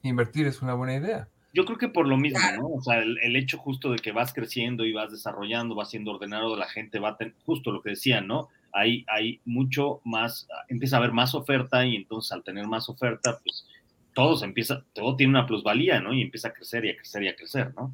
[0.02, 1.28] invertir es una buena idea.
[1.52, 2.68] Yo creo que por lo mismo, ¿no?
[2.68, 6.56] O sea, el, hecho justo de que vas creciendo y vas desarrollando, vas siendo ordenado,
[6.56, 8.48] la gente va a tener, justo lo que decían, ¿no?
[8.72, 13.40] Hay, hay mucho más, empieza a haber más oferta y entonces al tener más oferta,
[13.42, 13.66] pues
[14.14, 16.12] todo se empieza, todo tiene una plusvalía, ¿no?
[16.14, 17.92] Y empieza a crecer y a crecer y a crecer, ¿no?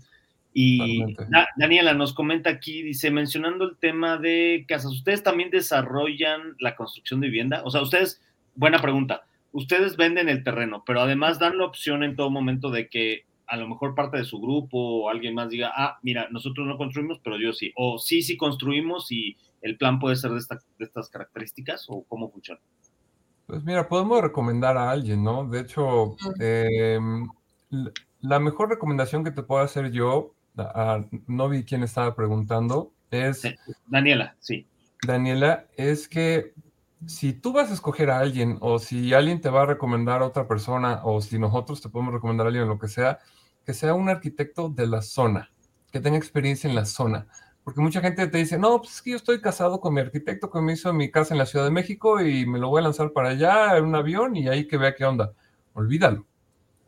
[0.58, 1.14] Y
[1.58, 7.20] Daniela nos comenta aquí, dice, mencionando el tema de casas, ¿ustedes también desarrollan la construcción
[7.20, 7.60] de vivienda?
[7.64, 8.22] O sea, ustedes,
[8.54, 12.88] buena pregunta, ustedes venden el terreno, pero además dan la opción en todo momento de
[12.88, 16.66] que a lo mejor parte de su grupo o alguien más diga, ah, mira, nosotros
[16.66, 17.72] no construimos, pero yo sí.
[17.76, 20.40] O sí, sí construimos y el plan puede ser de,
[20.78, 22.60] estas características o cómo funciona.
[23.46, 25.48] Pues mira, podemos recomendar a alguien, ¿no?
[25.48, 27.28] De hecho, em,
[28.20, 30.34] la mejor recomendación que te puedo hacer yo,
[31.26, 33.42] no vi quién estaba preguntando, es...
[33.86, 34.66] Daniela, sí.
[35.06, 36.54] Daniela, es que
[37.06, 40.26] si tú vas a escoger a alguien o si alguien te va a recomendar a
[40.26, 43.18] otra persona o si nosotros te podemos recomendar a alguien, lo que sea,
[43.66, 45.50] que sea un arquitecto de la zona,
[45.90, 47.26] que tenga experiencia en la zona.
[47.64, 50.48] Porque mucha gente te dice, no, pues es que yo estoy casado con mi arquitecto
[50.50, 52.84] que me hizo mi casa en la Ciudad de México y me lo voy a
[52.84, 55.32] lanzar para allá en un avión y ahí que vea qué onda.
[55.74, 56.26] Olvídalo.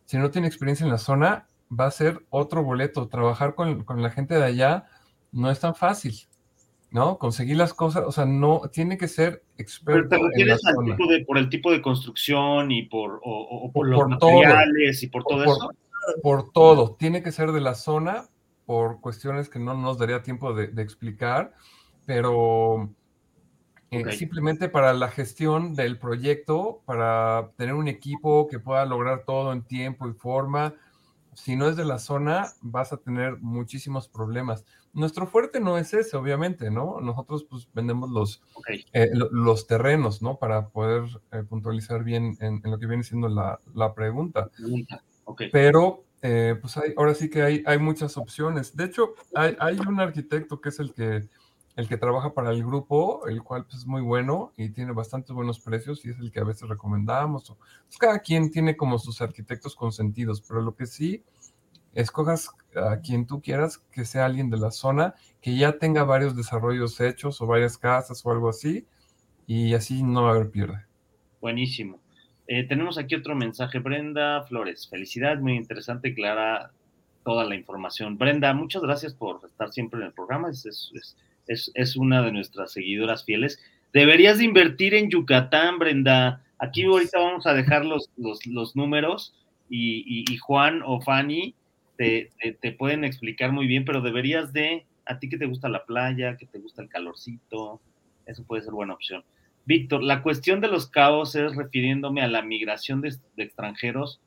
[0.04, 3.08] Si no tiene experiencia en la zona, va a ser otro boleto.
[3.08, 4.86] Trabajar con, con la gente de allá
[5.32, 6.14] no es tan fácil.
[6.90, 7.18] ¿no?
[7.18, 11.06] Conseguir las cosas, o sea, no, tiene que ser experto Pero te refieres al tipo
[11.10, 15.42] de, por el tipo de construcción y por, o, por, los materiales y por todo
[15.42, 15.70] eso.
[16.22, 18.28] Por todo, tiene que ser de la zona
[18.66, 21.54] por cuestiones que no nos daría tiempo de, explicar,
[22.04, 22.90] pero
[23.90, 29.52] eh, simplemente para la gestión del proyecto, para tener un equipo que pueda lograr todo
[29.52, 30.74] en tiempo y forma,
[31.32, 34.64] si no es de la zona, vas a tener muchísimos problemas.
[34.92, 37.00] Nuestro fuerte no es ese, obviamente, ¿no?
[37.00, 38.42] Nosotros pues vendemos los,
[38.92, 40.38] eh, los terrenos, ¿no?
[40.38, 44.50] Para poder eh, puntualizar bien en, lo que viene siendo la, pregunta.
[45.52, 48.76] Pero eh, pues hay, ahora sí que hay, hay muchas opciones.
[48.76, 51.28] De hecho, hay, hay, un arquitecto que es el que,
[51.76, 55.30] el que trabaja para el grupo, el cual pues, es muy bueno y tiene bastantes
[55.32, 57.54] buenos precios y es el que a veces recomendamos.
[57.86, 61.24] Pues, cada quien tiene como sus arquitectos consentidos, pero lo que sí
[61.94, 66.36] escojas a quien tú quieras, que sea alguien de la zona, que ya tenga varios
[66.36, 68.86] desarrollos hechos o varias casas o algo así,
[69.46, 70.84] y así no va a haber pierde.
[71.40, 72.00] Buenísimo.
[72.48, 74.88] Eh, tenemos aquí otro mensaje, Brenda Flores.
[74.88, 76.72] Felicidad, muy interesante, clara
[77.22, 78.16] toda la información.
[78.16, 80.48] Brenda, muchas gracias por estar siempre en el programa.
[80.50, 80.64] Es,
[81.46, 83.62] es, es, una de nuestras seguidoras fieles.
[83.92, 86.42] Deberías de invertir en Yucatán, Brenda.
[86.58, 89.34] Aquí ahorita vamos a dejar los, los, números
[89.68, 91.54] y, y, Juan o Fanny
[91.98, 96.36] te, pueden explicar muy bien, pero deberías de, a ti que te gusta la playa,
[96.36, 97.80] que te gusta el calorcito,
[98.24, 99.22] eso puede ser buena opción.
[99.68, 104.18] Víctor, la cuestión de los caos es refiriéndome a la migración de, extranjeros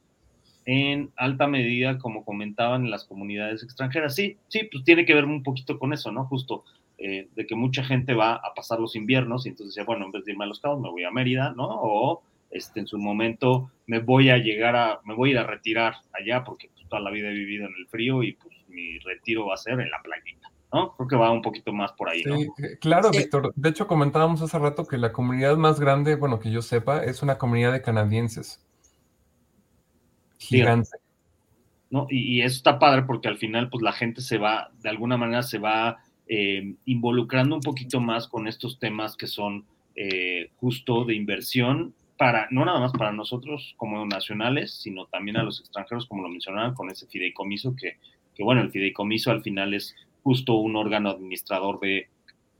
[0.66, 4.14] en alta medida, como comentaban en las comunidades extranjeras.
[4.14, 6.26] Sí, sí, pues tiene que ver un poquito con eso, ¿no?
[6.26, 6.64] Justo
[7.00, 10.12] eh, de que mucha gente va a pasar los inviernos y entonces dice, bueno, en
[10.12, 11.68] vez de irme a los caos, me voy a Mérida, ¿no?
[11.68, 15.48] O este, en su momento me voy a llegar a, me voy a ir a
[15.48, 19.48] retirar allá porque toda la vida he vivido en el frío y pues mi retiro
[19.48, 20.41] va a ser en la playita,
[20.74, 20.96] ¿no?
[20.96, 22.38] Creo que va un poquito más por ahí, ¿no?
[22.38, 22.48] Sí,
[22.80, 23.52] claro, Víctor.
[23.56, 27.22] De hecho, comentábamos hace rato que la comunidad más grande, bueno, que yo sepa, es
[27.22, 28.66] una comunidad de canadienses.
[30.38, 30.90] Gigante.
[31.90, 32.08] ¿no?
[32.10, 35.44] Y, eso está padre porque al final, pues la gente se va, de alguna manera
[35.44, 35.98] se va
[36.28, 39.66] eh, involucrando un poquito más con estos temas que son
[39.96, 45.44] eh, justo de inversión para, no nada más para nosotros como nacionales, sino también a
[45.44, 47.98] los extranjeros, como lo mencionaban, con ese fideicomiso, que,
[48.36, 52.10] que bueno, el fideicomiso al final es justo un órgano administrador de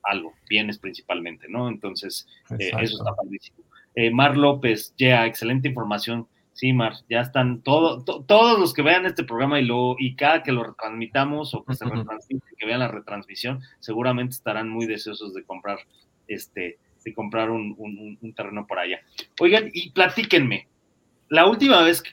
[0.04, 1.70] algo, bienes principalmente, ¿no?
[1.70, 3.60] Entonces, eh, eso está padrísimo.
[3.96, 6.28] Eh, Mar López, ya, excelente información.
[6.54, 10.44] Sí, Mar, ya están todo, todos los que vean este programa y, lo, y cada
[10.44, 15.34] que lo retransmitamos o que se retransmite, que vean la retransmisión, seguramente estarán muy deseosos
[15.34, 15.80] de comprar
[16.28, 19.00] este de comprar un, terreno por allá.
[19.40, 20.68] Oigan, y platíquenme,
[21.30, 22.12] la última vez que,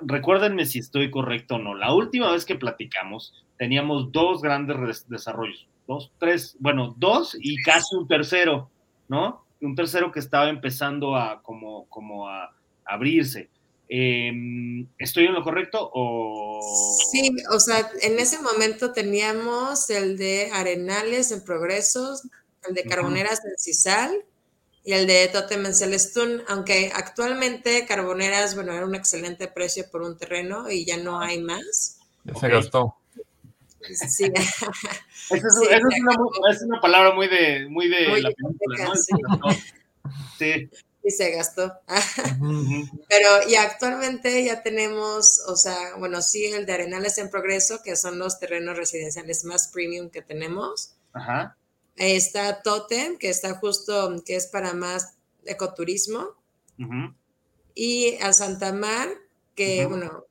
[0.00, 5.66] recuérdenme si estoy correcto o no, la última vez que platicamos teníamos dos grandes desarrollos,
[5.86, 8.70] dos, tres, bueno, dos y casi un tercero,
[9.08, 9.44] ¿no?
[9.60, 12.54] Un tercero que estaba empezando a como, como a
[12.84, 13.50] abrirse.
[13.88, 16.60] Em, ¿Estoy en lo correcto o...?
[17.10, 22.28] Sí, o sea, en ese momento teníamos el de Arenales en Progresos,
[22.68, 24.24] el de Carboneras en Cisal
[24.84, 30.02] y el de Totem en Celestún, aunque actualmente Carboneras, bueno, era un excelente precio por
[30.02, 31.98] un terreno y ya no hay más.
[32.24, 32.97] Ya se gastó.
[33.94, 34.24] Sí.
[35.30, 38.94] Esa es, una, palabra muy de, muy de la película, ¿no?
[40.38, 40.68] Sí
[41.08, 41.72] y se gastó.
[43.08, 47.96] Pero y actualmente ya tenemos, o sea, bueno, sí, el de Arenales en Progreso, que
[47.96, 50.94] son los terrenos residenciales más premium que tenemos.
[51.12, 51.56] Ajá.
[51.96, 55.14] está Totem, que está justo, que es para más
[55.44, 56.36] ecoturismo.
[57.74, 59.08] Y a Santa Mar,
[59.54, 60.26] que bueno,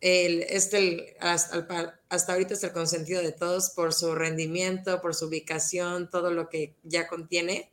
[0.00, 5.26] el, este, hasta, hasta ahorita es el consentido de todos por su rendimiento, por su
[5.26, 7.70] ubicación, todo lo que ya contiene.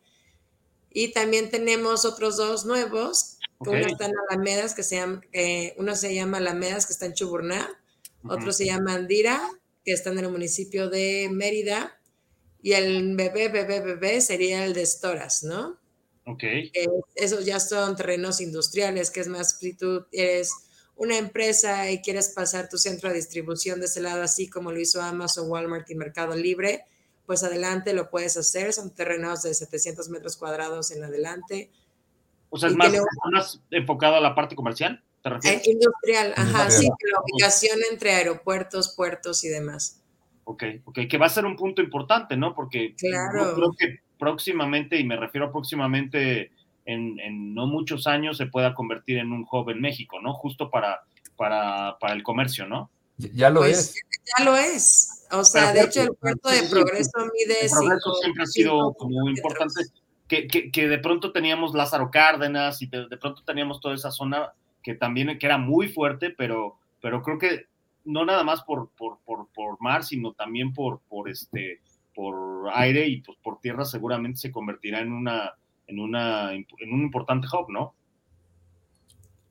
[0.91, 3.37] Y también tenemos otros dos nuevos.
[3.59, 7.13] Uno está en Alamedas, que se llama, eh, uno se llama Alamedas, que está en
[7.13, 7.69] Chuburná.
[8.23, 9.41] Otro se llama Andira,
[9.85, 11.99] que está en el municipio de Mérida.
[12.61, 15.79] Y el bebé, bebé, bebé sería el de Storas, ¿no?
[16.25, 16.43] Ok.
[16.43, 20.51] Eh, esos ya son terrenos industriales, que es más si tú eres
[21.01, 24.79] una empresa y quieres pasar tu centro de distribución de ese lado, así como lo
[24.79, 26.85] hizo Amazon, Walmart y Mercado Libre,
[27.25, 28.71] pues adelante lo puedes hacer.
[28.71, 31.71] Son terrenos de 700 metros cuadrados en adelante.
[32.51, 32.93] O sea, es más,
[33.71, 35.67] enfocado a la parte comercial, ¿te eh, refieres?
[35.67, 40.03] industrial, ajá, sí, la ubicación entre aeropuertos, puertos y demás.
[40.43, 42.53] Ok, ok, que va a ser un punto importante, ¿no?
[42.53, 43.55] Porque claro.
[43.55, 46.51] creo que próximamente, y me refiero a próximamente
[46.85, 50.33] en, no muchos años, se pueda convertir en un hub en México, ¿no?
[50.33, 51.01] Justo para,
[51.35, 52.89] para, para el comercio, ¿no?
[53.17, 53.95] Ya lo pues, es.
[54.37, 55.27] Ya lo es.
[55.31, 57.65] O sea, de hecho, el puerto de progreso mide.
[57.65, 59.81] El progreso siempre ha sido como importante.
[60.27, 64.95] Que, que, de pronto teníamos Lázaro Cárdenas y de, pronto teníamos toda esa zona que
[64.95, 67.65] también que era muy fuerte, pero, pero creo que
[68.05, 71.81] no nada más por, por, por, por mar, sino también por, por, este,
[72.15, 75.53] por aire y pues por tierra seguramente se convertirá en, una,
[75.91, 77.93] en, una, en un importante hub, ¿no?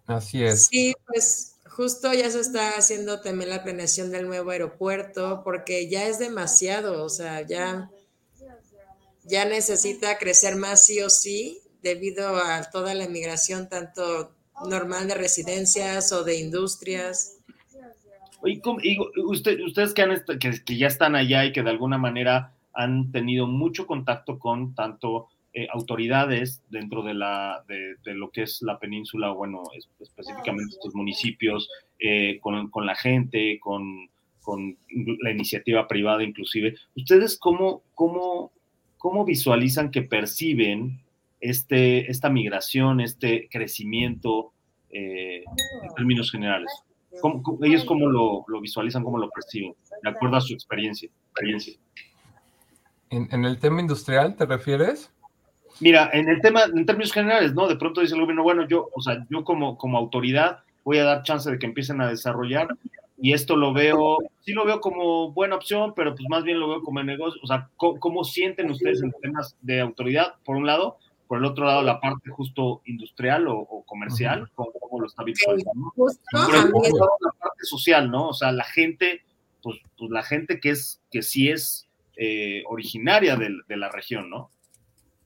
[0.07, 0.66] Así es.
[0.66, 6.07] Sí, pues justo ya se está haciendo también la planeación del nuevo aeropuerto porque ya
[6.07, 7.91] es demasiado, o sea, ya,
[9.24, 14.34] ya necesita crecer más sí o sí debido a toda la migración, tanto
[14.68, 17.38] normal de residencias o de industrias.
[18.45, 18.61] Y,
[19.24, 23.47] ustedes que, han, que, que ya están allá y que de alguna manera han tenido
[23.47, 25.28] mucho contacto con tanto
[25.61, 29.62] eh, autoridades dentro de, la, de, lo que es la península, bueno,
[30.00, 34.08] específicamente estos municipios, eh, con, con, la gente, con,
[34.40, 34.78] con,
[35.20, 36.76] la iniciativa privada inclusive.
[36.96, 38.52] ¿Ustedes cómo, cómo,
[38.96, 41.00] cómo visualizan que perciben
[41.40, 44.52] este, esta migración, este crecimiento
[44.90, 45.44] eh,
[45.82, 46.70] en términos generales?
[47.62, 51.11] ¿Ellos cómo lo, lo, visualizan, cómo lo perciben, de acuerdo a su experiencia?
[51.32, 51.74] experiencia?
[53.11, 55.12] ¿En, ¿En, el tema industrial te refieres?
[55.81, 57.66] Mira, en el tema, en términos generales, ¿no?
[57.66, 61.05] De pronto dice el gobierno, bueno, yo, o sea, yo como, como autoridad voy a
[61.05, 62.68] dar chance de que empiecen a desarrollar
[63.18, 66.68] y esto lo veo, sí lo veo como buena opción, pero pues más bien lo
[66.68, 70.99] veo como negocio, o sea, ¿cómo, sienten ustedes en temas de autoridad, por un lado,
[71.26, 75.93] por el otro lado, la parte justo industrial o, comercial, ¿cómo, lo está visualizando?
[75.95, 78.28] Por el otro lado, la parte social, ¿no?
[78.28, 79.22] O sea, la gente,
[79.62, 84.28] pues, pues la gente que es, que sí es eh, originaria de, de la región,
[84.31, 84.51] ¿no?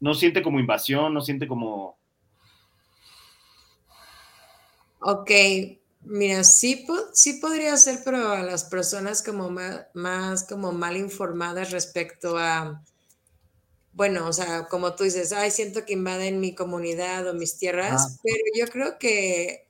[0.04, 1.96] No siente como invasión, no siente como...
[5.00, 5.30] Ok,
[6.02, 9.48] mira, sí, sí podría ser, pero a las personas como
[9.94, 12.82] más, como mal informadas respecto a,
[13.94, 18.18] bueno, o sea, como tú dices, ay, siento que invaden mi comunidad o mis tierras,
[18.22, 19.68] pero yo creo que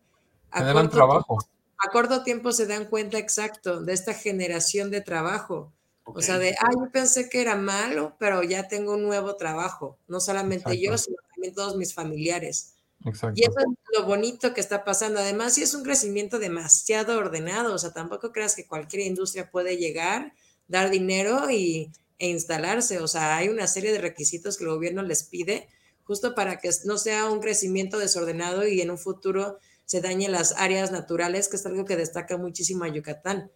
[0.51, 1.39] a corto, trabajo.
[1.78, 5.72] a corto tiempo se dan cuenta exacto de esta generación de trabajo.
[6.05, 9.98] O sea, de, ah, yo pensé que era malo, pero ya tengo un nuevo trabajo.
[10.07, 12.74] No solamente yo, sino también todos mis familiares.
[13.05, 13.40] Exacto.
[13.40, 15.20] Y eso es lo bonito que está pasando.
[15.20, 17.74] Además, sí es un crecimiento demasiado ordenado.
[17.74, 20.34] O sea, tampoco creas que cualquier industria puede llegar,
[20.68, 23.00] dar dinero y, e instalarse.
[23.00, 25.68] O sea, hay una serie de requisitos que el gobierno les pide
[26.05, 30.52] justo para que no sea un crecimiento desordenado y en un futuro se dañen las
[30.57, 33.50] áreas naturales, que es algo que destaca muchísimo a Yucatán.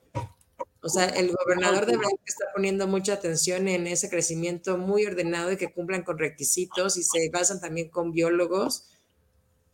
[0.81, 5.51] O sea, el gobernador de verdad está poniendo mucha atención en ese crecimiento muy ordenado
[5.51, 8.89] y que cumplan con requisitos y se basan también con biólogos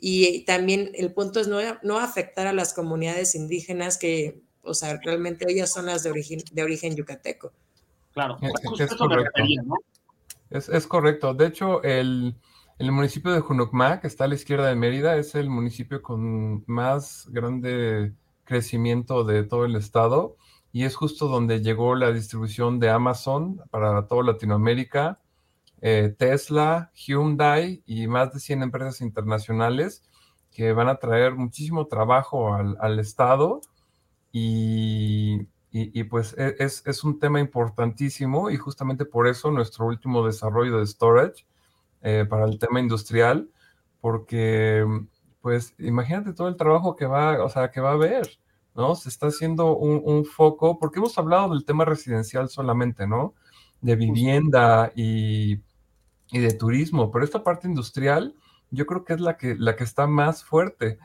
[0.07, 4.99] y también el punto es no, no afectar a las comunidades indígenas que, o sea,
[5.03, 7.53] realmente ellas son las de origen, de origen yucateco.
[8.13, 9.43] Claro, es, correcto.
[10.51, 11.35] es, correcto.
[11.35, 12.37] De hecho, el,
[12.79, 16.65] el municipio de Junucmá, que está a la izquierda de Mérida, es el municipio con
[16.67, 18.13] más grande
[18.45, 20.37] crecimiento de todo el estado
[20.75, 25.21] y es justo donde llegó la distribución de Amazon para toda Latinoamérica,
[25.81, 30.03] eh, Tesla, Hyundai y más de 100 empresas internacionales
[30.51, 33.61] que van a traer muchísimo trabajo al, estado
[34.33, 35.45] y,
[36.11, 40.87] pues e, es, es, un tema importantísimo y justamente por eso nuestro último desarrollo de
[40.89, 41.47] storage
[42.03, 43.49] eh, para el tema industrial,
[44.01, 44.85] porque
[45.41, 48.29] pues imagínate todo el trabajo que va, o sea, que va a haber.
[48.75, 48.95] ¿No?
[48.97, 53.35] Se está haciendo un, foco, porque hemos hablado del tema residencial solamente, ¿no?
[53.81, 55.57] De vivienda y,
[56.33, 58.35] de turismo, pero esta parte industrial
[58.71, 60.99] yo creo que es la que, la que está más fuerte.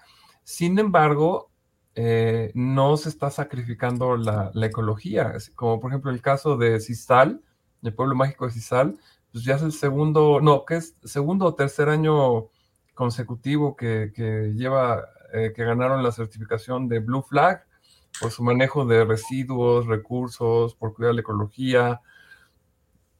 [0.43, 1.51] Sin embargo,
[1.93, 7.43] eh, no se está sacrificando la, ecología, como por ejemplo el caso de Cisal,
[7.84, 8.97] el pueblo mágico de Cisal,
[9.32, 12.47] pues ya es el segundo, no, que es segundo o tercer año
[12.95, 17.65] consecutivo que, que lleva eh, que ganaron la certificación de Blue Flag
[18.19, 22.01] por su manejo de residuos, recursos, por cuidar la ecología.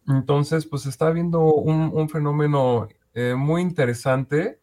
[0.07, 4.60] Entonces, pues está habiendo un, fenómeno eh, muy interesante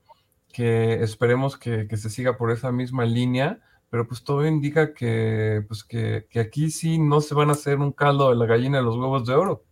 [0.53, 5.85] que esperemos que, se siga por esa misma línea, pero pues todo indica que, pues
[5.85, 8.97] que, aquí sí no se van a hacer un caldo de la gallina de los
[8.97, 9.65] huevos de oro.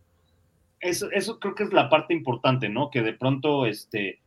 [0.79, 2.91] Eso, eso creo que es la parte importante, ¿no?
[2.91, 4.21] Que de pronto, este,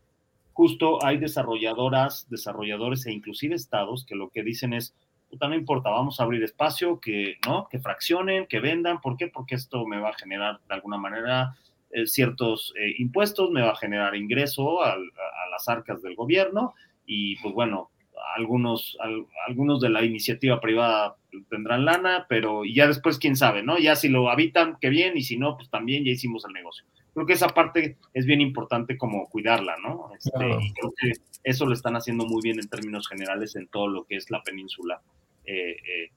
[0.58, 4.92] justo hay desarrolladoras, desarrolladores e inclusive estados que lo que dicen es,
[5.40, 7.68] no importa, vamos a abrir espacio, que, ¿no?
[7.70, 9.00] que fraccionen, que vendan.
[9.00, 9.28] ¿Por qué?
[9.28, 11.54] Porque esto me va a generar de alguna manera
[11.92, 16.74] eh, ciertos eh, impuestos, me va a generar ingreso a, las arcas del gobierno
[17.06, 17.90] y pues bueno,
[18.36, 18.98] algunos,
[19.46, 21.14] algunos de la iniciativa privada
[21.50, 23.78] tendrán lana, pero ya después quién sabe, ¿no?
[23.78, 26.84] Ya si lo habitan, qué bien, y si no, pues también ya hicimos el negocio
[27.18, 30.10] creo que esa parte es bien importante como cuidarla, ¿no?
[30.16, 31.12] Este, y creo que
[31.42, 34.40] eso lo están haciendo muy bien en términos generales en todo lo que es la
[34.42, 35.02] península
[35.44, 36.10] eh, eh,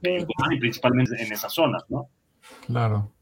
[0.00, 2.08] de, y principalmente en esas zonas, ¿no?
[2.66, 3.12] Claro.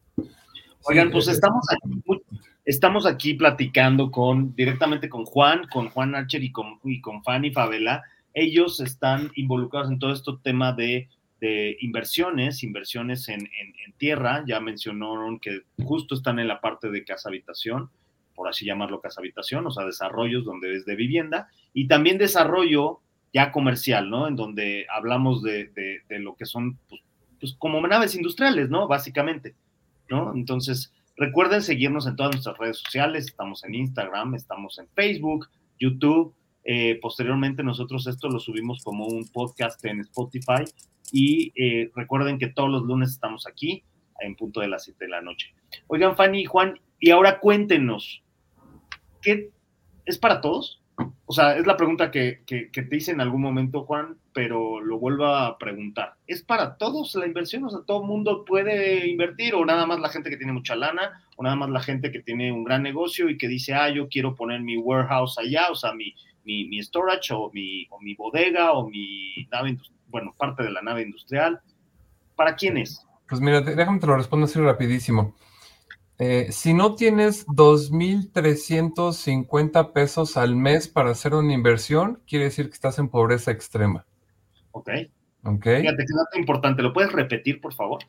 [0.85, 2.21] Oigan, pues estamos aquí,
[2.65, 7.51] estamos aquí platicando con directamente con Juan, con Juan Archer y con, y con Fanny
[7.51, 8.01] Favela.
[8.33, 11.09] Ellos están involucrados en todo este tema de
[11.43, 13.49] de inversiones, inversiones en,
[13.97, 17.89] tierra, ya mencionaron que justo están en la parte de casa habitación,
[18.33, 23.01] por así llamarlo casa habitación, o sea, desarrollos donde es de vivienda, y también desarrollo
[23.33, 24.29] ya comercial, ¿no?
[24.29, 25.69] En donde hablamos de,
[26.11, 27.01] lo que son, pues,
[27.41, 28.87] pues, como naves industriales, ¿no?
[28.87, 29.53] Básicamente,
[30.09, 30.33] ¿no?
[30.33, 36.33] Entonces, recuerden seguirnos en todas nuestras redes sociales, estamos en Instagram, estamos en Facebook, YouTube,
[36.63, 40.63] eh, posteriormente nosotros esto lo subimos como un podcast en Spotify
[41.11, 43.83] y eh, recuerden que todos los lunes estamos aquí
[44.19, 45.53] en punto de las 7 de la noche.
[45.87, 48.23] Oigan, Fanny y Juan, y ahora cuéntenos,
[49.21, 49.49] ¿qué
[50.05, 50.81] es para todos?
[51.25, 54.99] O sea, es la pregunta que, que, te hice en algún momento, Juan, pero lo
[54.99, 56.13] vuelvo a preguntar.
[56.27, 57.63] ¿Es para todos la inversión?
[57.63, 59.55] O sea, ¿todo el mundo puede invertir?
[59.55, 61.23] ¿O nada más la gente que tiene mucha lana?
[61.35, 64.07] ¿O nada más la gente que tiene un gran negocio y que dice, ah, yo
[64.09, 68.13] quiero poner mi warehouse allá, o sea, mi, mi, mi storage o mi, o mi
[68.13, 70.02] bodega o mi nave industrial?
[70.13, 71.59] Bueno, parte de la nave industrial.
[72.37, 73.05] ¿Para quién es?
[73.27, 75.35] Pues mira, déjame te lo respondo así rapidísimo.
[76.19, 82.75] Eh, si no tienes 2.350 pesos al mes para hacer una inversión, quiere decir que
[82.75, 84.05] estás en pobreza extrema.
[84.71, 84.89] Ok.
[85.43, 85.63] Ok.
[85.63, 86.83] Fíjate, qué dato importante.
[86.83, 88.03] ¿Lo puedes repetir, por favor?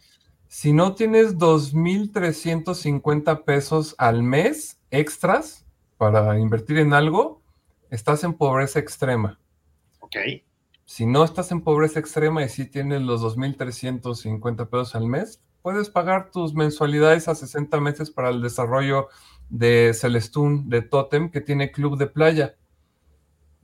[0.46, 5.64] Si no tienes 2.350 pesos al mes extras
[5.96, 7.40] para invertir en algo,
[7.90, 9.40] estás en pobreza extrema.
[10.00, 10.16] Ok.
[10.86, 15.88] Si no estás en pobreza extrema y si tienes los 2.350 pesos al mes, puedes
[15.88, 19.08] pagar tus mensualidades a 60 meses para el desarrollo
[19.48, 22.56] de Celestún, de Totem, que tiene club de playa.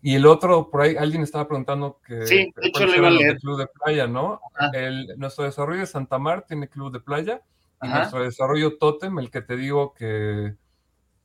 [0.02, 2.26] Y el otro, por ahí alguien estaba preguntando que...
[2.26, 3.36] Sí, de hecho le va a leer.
[3.36, 4.40] Club de playa, ¿no?
[4.72, 7.42] El, nuestro desarrollo de Santa Mar tiene club de playa.
[7.82, 10.54] Y nuestro desarrollo Totem, el que te digo que,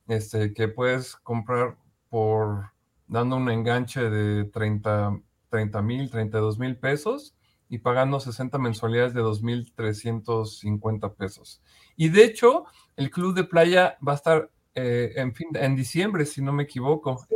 [0.08, 1.76] este, que puedes comprar
[2.10, 2.70] por
[3.08, 5.20] dando un enganche de 30
[5.56, 7.34] 30 mil, 32 mil pesos
[7.70, 11.62] y pagando 60 mensualidades de 2.350 pesos.
[11.96, 16.26] Y de hecho, el club de playa va a estar eh, en, fin, en diciembre,
[16.26, 17.26] si no me equivoco.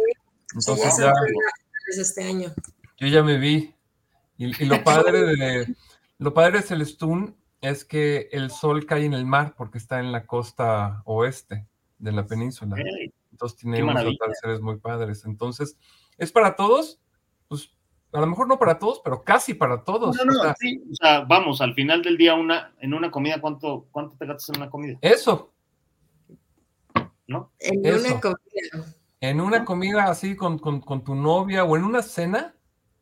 [0.55, 1.15] Entonces ya,
[1.99, 2.53] este año.
[2.99, 3.75] Yo ya me vi.
[4.37, 5.75] Y, lo padre de
[6.19, 10.13] lo padre de Celestún es que el sol cae en el mar porque está en
[10.13, 11.67] la costa oeste
[11.99, 12.77] de la península.
[13.33, 15.25] Entonces tiene unos atardeceres muy padres.
[15.25, 15.79] Entonces,
[16.21, 17.01] ¿Es para todos?
[18.13, 20.17] A lo mejor no para todos, pero casi para todos.
[20.17, 23.87] No, no, sí, o sea, vamos, al final del día, una, en una comida, ¿cuánto,
[23.93, 24.99] cuánto te gastas en una comida?
[25.01, 25.53] Eso.
[27.29, 27.53] ¿No?
[27.61, 28.97] En una comida.
[29.21, 32.55] En una comida así con, tu novia o en una cena.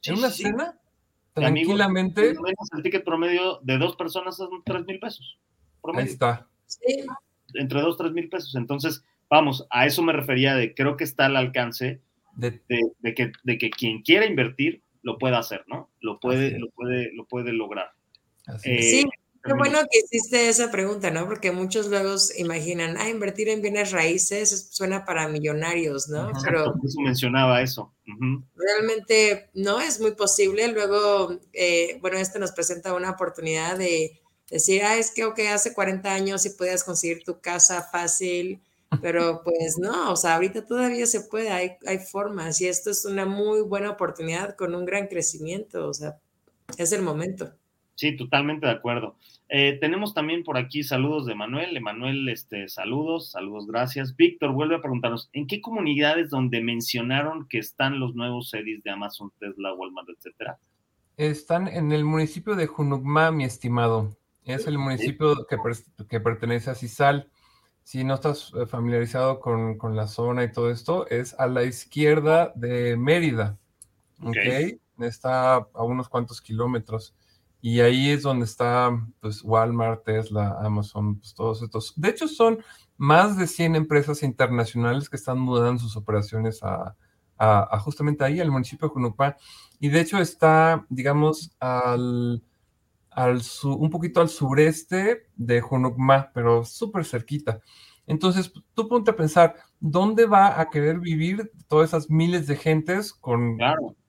[0.03, 0.79] en una cena,
[1.33, 2.31] tranquilamente.
[2.31, 5.39] el ticket promedio de dos personas son tres mil pesos.
[5.95, 6.47] Ahí está.
[6.67, 7.07] Sí.
[7.55, 8.55] Entre dos, tres mil pesos.
[8.57, 12.03] Entonces, vamos, a eso me refería de creo que está al alcance
[12.35, 12.61] de,
[13.15, 15.91] que, de que quien quiera invertir lo pueda hacer, ¿no?
[16.01, 17.93] Lo puede, lo puede, lo puede lograr.
[18.65, 19.05] Eh, sí,
[19.45, 21.27] qué bueno que hiciste esa pregunta, ¿no?
[21.27, 26.31] Porque muchos luego imaginan, ah, invertir en bienes raíces suena para millonarios, ¿no?
[26.45, 27.95] Pero eso mencionaba eso.
[28.55, 30.69] Realmente no es muy posible.
[30.69, 34.21] Luego, eh, bueno, esto nos presenta una oportunidad de
[34.51, 38.63] decir, ah, es que, ok, hace 40 años si podías conseguir tu casa fácil,
[39.01, 43.05] pero pues no, o sea, ahorita todavía se puede, hay, hay formas y esto es
[43.05, 46.19] una muy buena oportunidad con un gran crecimiento, o sea,
[46.77, 47.53] es el momento.
[47.95, 49.17] Sí, totalmente de acuerdo.
[49.49, 51.77] Eh, tenemos también por aquí saludos de Manuel.
[51.77, 54.15] Emanuel, este, saludos, saludos, gracias.
[54.15, 58.91] Víctor vuelve a preguntarnos, ¿en qué comunidades donde mencionaron que están los nuevos series de
[58.91, 60.59] Amazon, Tesla, Walmart, etcétera?
[61.17, 64.17] Están en el municipio de Junucma, mi estimado.
[64.45, 65.57] Es el municipio que,
[66.09, 67.29] que pertenece a Cisal
[67.89, 72.53] si no estás eh, familiarizado con, la zona y todo esto, es a la izquierda
[72.55, 73.57] de Mérida.
[74.23, 74.37] ¿Ok?
[74.99, 77.15] Está a unos cuantos kilómetros.
[77.63, 81.95] Y ahí es donde está pues, Walmart, Tesla, Amazon, pues todos estos.
[81.97, 82.59] De hecho, son
[82.99, 86.95] más de 100 empresas internacionales que están mudando sus operaciones a,
[87.81, 89.39] justamente ahí, al municipio de Junupá.
[89.81, 92.43] Y de hecho está, digamos, al,
[93.19, 97.61] al un poquito al sureste de Junucma, pero súper cerquita.
[98.07, 103.13] Entonces, tú ponte a pensar, ¿dónde va a querer vivir todas esas miles de gentes
[103.13, 103.59] con,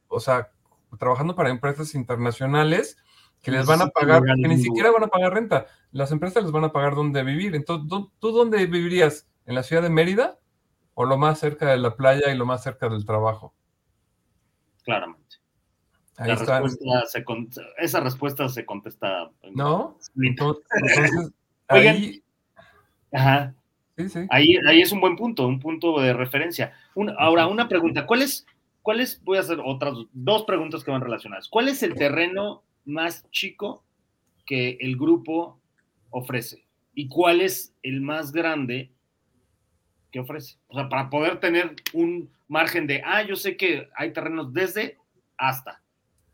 [0.10, 0.52] o sea,
[1.00, 2.98] trabajando para empresas internacionales
[3.42, 6.52] que les van a pagar, que ni siquiera van a pagar renta, las empresas les
[6.52, 7.56] van a pagar dónde vivir.
[7.56, 7.90] Entonces,
[8.20, 9.28] ¿tú dónde vivirías?
[9.48, 10.38] ¿En la ciudad de Mérida
[10.94, 13.56] o lo más cerca de la playa y lo más cerca del trabajo?
[14.84, 15.39] Claramente
[17.78, 19.30] esa respuesta se contesta.
[19.54, 19.98] ¿No?
[20.22, 21.32] Entonces,
[21.68, 22.24] ahí...
[23.12, 23.56] Ajá.
[24.30, 26.74] Ahí, ahí es un buen punto, un punto de referencia.
[27.18, 28.06] ahora, una pregunta.
[28.06, 28.46] ¿Cuál es,
[28.82, 31.50] ¿Cuál es, voy a hacer otras dos preguntas que van relacionadas.
[31.50, 33.84] ¿Cuál es el terreno más chico
[34.46, 35.60] que el grupo
[36.12, 36.66] ofrece?
[36.94, 38.92] ¿Y cuál es el más grande
[40.12, 40.58] que ofrece?
[40.68, 44.98] O sea, para poder tener un margen de, ah, yo sé que hay terrenos desde
[45.38, 45.82] hasta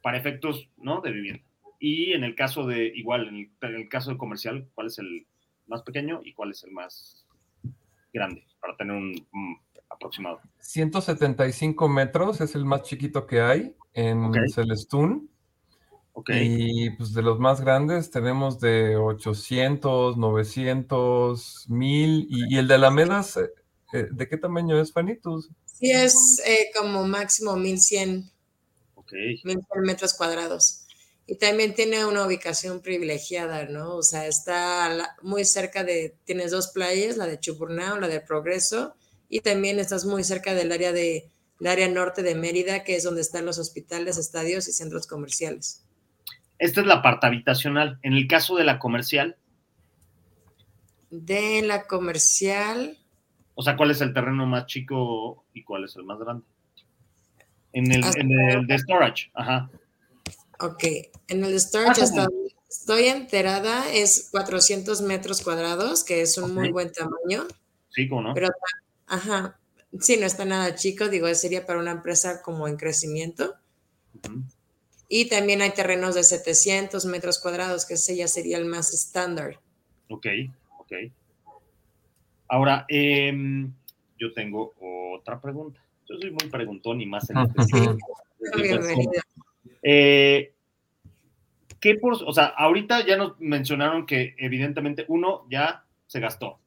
[0.06, 1.02] para efectos ¿no?
[1.02, 1.42] de vivienda.
[1.80, 5.26] Y en el caso de, igual, en el, caso de comercial, ¿cuál es el
[5.66, 7.26] más pequeño y cuál es el más
[8.14, 8.46] grande?
[8.62, 9.16] Para tener un,
[9.90, 10.42] aproximado.
[10.60, 15.28] 175 metros es el más chiquito que hay en Celestún.
[16.28, 22.28] Y pues de los más grandes tenemos de 800, 900, 1000.
[22.30, 23.50] Y, el de Alamedas, eh,
[23.92, 25.50] eh, ¿de qué tamaño es, Fanitus?
[25.66, 28.35] Sí, es eh, como máximo 1100
[29.76, 30.86] metros cuadrados.
[31.28, 33.96] Y también tiene una ubicación privilegiada, ¿no?
[33.96, 38.96] O sea, está muy cerca de, tienes dos playas, la de Chupurnao, la de Progreso,
[39.28, 43.04] y también estás muy cerca del área de, el área norte de Mérida, que es
[43.04, 45.84] donde están los hospitales, estadios y centros comerciales.
[46.60, 48.00] Esta es la parte habitacional.
[48.04, 49.36] En el caso de la comercial.
[51.10, 52.98] De la comercial.
[53.56, 56.46] O sea, ¿cuál es el terreno más chico y cuál es el más grande?
[57.76, 59.70] En el, en el de storage, ajá.
[60.62, 60.86] Ok,
[61.28, 62.04] en el storage
[62.70, 67.50] estoy enterada, es 400 metros cuadrados, que es un muy buen tamaño.
[67.90, 68.34] Sí, ¿cómo no?
[68.34, 68.48] Pero,
[69.08, 69.60] ajá,
[70.00, 73.56] sí, no está nada chico, digo, sería para una empresa como en crecimiento.
[75.10, 79.60] Y también hay terrenos de 700 metros cuadrados, que ese ya sería el más estándar.
[80.08, 80.28] Ok,
[80.80, 80.94] ok.
[82.48, 83.74] Ahora, em,
[84.18, 84.74] yo tengo
[85.20, 85.85] otra pregunta.
[86.08, 87.98] Yo soy muy preguntón y más en este
[89.84, 90.54] eh,
[91.80, 96.60] ¿Qué por, o sea, ahorita ya nos mencionaron que evidentemente uno ya se gastó.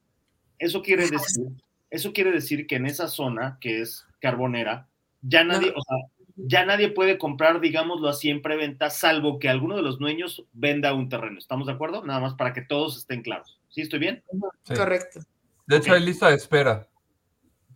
[0.57, 1.47] Eso quiere decir,
[1.89, 4.87] eso quiere decir que en esa zona que es carbonera,
[5.21, 5.97] ya nadie, o sea,
[6.35, 10.93] ya nadie puede comprar, digámoslo así, en preventa, salvo que alguno de los dueños venda
[10.93, 11.37] un terreno.
[11.37, 12.05] ¿Estamos de acuerdo?
[12.05, 13.59] Nada más para que todos estén claros.
[13.69, 14.23] ¿Sí estoy bien?
[14.65, 15.19] Correcto.
[15.67, 16.87] De hecho, hay lista de espera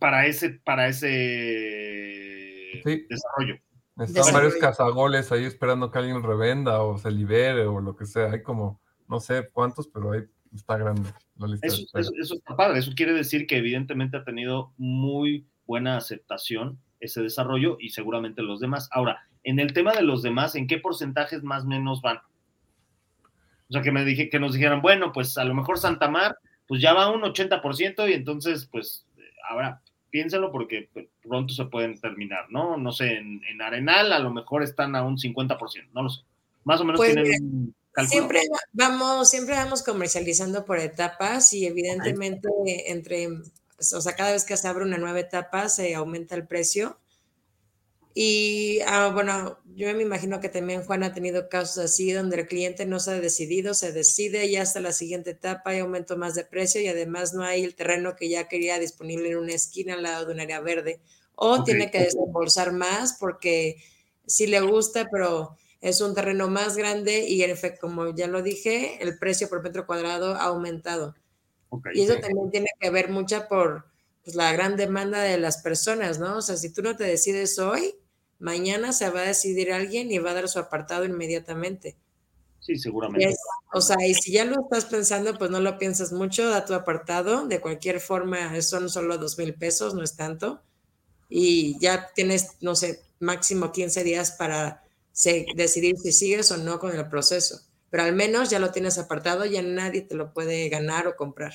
[0.04, 1.08] para ese, para ese
[3.08, 3.58] desarrollo.
[3.98, 8.30] Están varios cazagoles ahí esperando que alguien revenda o se libere o lo que sea.
[8.30, 10.20] Hay como, no sé cuántos, pero ahí
[10.54, 11.68] está grande la lista.
[11.68, 12.80] Eso, eso, está padre.
[12.80, 18.60] Eso quiere decir que evidentemente ha tenido muy buena aceptación ese desarrollo y seguramente los
[18.60, 18.90] demás.
[18.92, 22.18] Ahora, en el tema de los demás, ¿en qué porcentajes más o menos van?
[22.18, 26.36] O sea, que me dije, que nos dijeran, bueno, pues a lo mejor Santa Mar,
[26.68, 29.06] pues ya va un 80% y entonces, pues,
[29.48, 29.80] ahora
[30.14, 30.88] piénselo porque
[31.22, 32.76] pronto se pueden terminar, ¿no?
[32.76, 36.20] No sé, en, Arenal a lo mejor están a un 50%, no lo sé.
[36.62, 37.74] Más o menos pues tienen
[38.08, 38.42] Siempre
[38.72, 42.48] vamos, siempre vamos comercializando por etapas y evidentemente
[42.92, 46.96] entre, o sea, cada vez que se abre una nueva etapa se aumenta el precio.
[48.16, 52.46] Y ah, bueno, yo me imagino que también Juan ha tenido casos así donde el
[52.46, 56.36] cliente no se ha decidido, se decide y hasta la siguiente etapa hay aumento más
[56.36, 59.94] de precio y además no hay el terreno que ya quería disponible en una esquina
[59.94, 61.00] al lado de un área verde
[61.34, 63.82] o tiene que desembolsar más porque
[64.28, 68.42] sí le gusta, pero es un terreno más grande y en efecto, como ya lo
[68.42, 71.16] dije, el precio por metro cuadrado ha aumentado.
[71.92, 73.86] y eso también tiene que ver mucho por
[74.22, 76.38] pues, la gran demanda de las personas, ¿no?
[76.38, 77.96] O sea, si tú no te decides hoy,
[78.44, 81.96] mañana se va a decidir alguien y va a dar su apartado inmediatamente.
[82.60, 83.34] Sí, seguramente.
[83.72, 86.74] o sea, y si ya lo estás pensando, pues no lo piensas mucho, da tu
[86.74, 87.46] apartado.
[87.46, 90.60] De cualquier forma, son solo dos mil pesos, no es tanto.
[91.30, 94.82] Y ya tienes, no sé, máximo 15 días para
[95.56, 97.60] decidir si sigues o no con el proceso.
[97.88, 101.54] Pero al menos ya lo tienes apartado, ya nadie te lo puede ganar o comprar.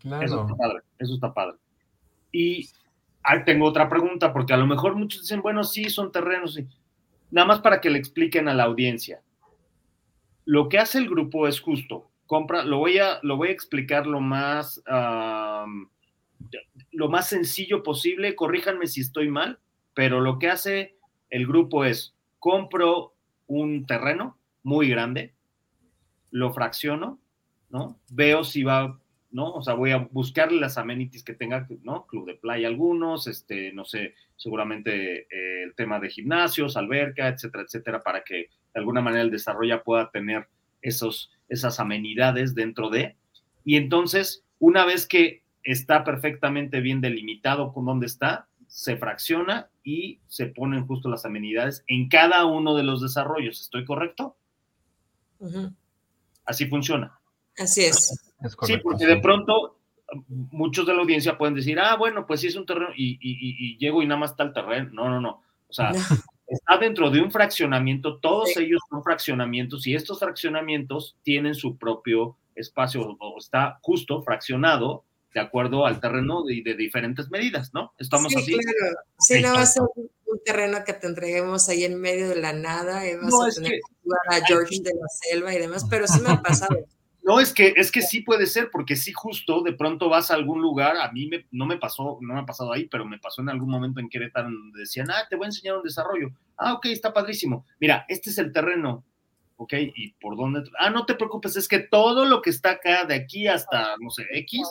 [0.00, 0.24] Claro.
[0.26, 1.56] Eso está padre, eso está padre.
[2.30, 2.68] Y
[3.26, 6.58] ahí tengo otra pregunta, porque a lo mejor muchos dicen, bueno, sí, son terrenos,
[7.28, 9.20] Nada más para que le expliquen a la audiencia.
[10.44, 12.08] Lo que hace el grupo es justo.
[12.26, 14.80] Compra, lo voy a, lo voy a explicar lo más,
[16.92, 18.36] lo más sencillo posible.
[18.36, 19.58] Corríjanme si estoy mal,
[19.92, 20.96] pero lo que hace
[21.30, 23.14] el grupo es compro
[23.48, 25.34] un terreno muy grande,
[26.30, 27.18] lo fracciono,
[27.70, 27.98] ¿no?
[28.10, 29.00] Veo si va,
[29.30, 29.52] ¿no?
[29.52, 32.06] O sea, voy a buscarle las amenities que tenga, ¿no?
[32.06, 37.64] Club de playa algunos, este, no sé, seguramente eh, el tema de gimnasios, alberca, etcétera,
[37.64, 40.48] etcétera, para que de alguna manera el desarrollo pueda tener
[40.82, 43.16] esos, esas amenidades dentro de.
[43.64, 50.20] Y entonces, una vez que está perfectamente bien delimitado con dónde está, se fracciona y
[50.28, 53.60] se ponen justo las amenidades en cada uno de los desarrollos.
[53.60, 54.36] ¿Estoy correcto?
[56.44, 57.18] Así funciona.
[57.58, 58.25] Así es.
[58.62, 59.76] Sí, porque de pronto
[60.28, 64.02] muchos de la audiencia pueden decir, ah, bueno, pues sí es un terreno y, llego
[64.02, 64.90] y nada más está el terreno.
[64.92, 65.42] No, no, no.
[65.68, 65.90] O sea,
[66.46, 72.36] está dentro de un fraccionamiento, todos ellos son fraccionamientos y estos fraccionamientos tienen su propio
[72.54, 77.92] espacio o está justo fraccionado de acuerdo al terreno de, de diferentes medidas, ¿no?
[77.98, 78.52] Estamos sí, así.
[78.52, 78.96] Claro.
[79.18, 80.10] Si no va a ser un,
[80.44, 83.72] terreno que te entreguemos ahí en medio de la nada, y vas no, a tener
[83.72, 86.86] que, jugar a George de la selva y demás, pero sí me ha pasado.
[87.26, 90.34] No, es que, es que sí puede ser, porque sí justo de pronto vas a
[90.34, 93.18] algún lugar, a mí me, no me pasó, no me ha pasado ahí, pero me
[93.18, 96.30] pasó en algún momento en Querétaro, donde decían, ah, te voy a enseñar un desarrollo.
[96.56, 97.66] Ah, ok, está padrísimo.
[97.80, 99.02] Mira, este es el terreno,
[99.56, 99.72] ¿ok?
[99.96, 100.70] ¿Y por dónde?
[100.78, 104.10] Ah, no te preocupes, es que todo lo que está acá, de aquí hasta, no
[104.10, 104.62] sé, X,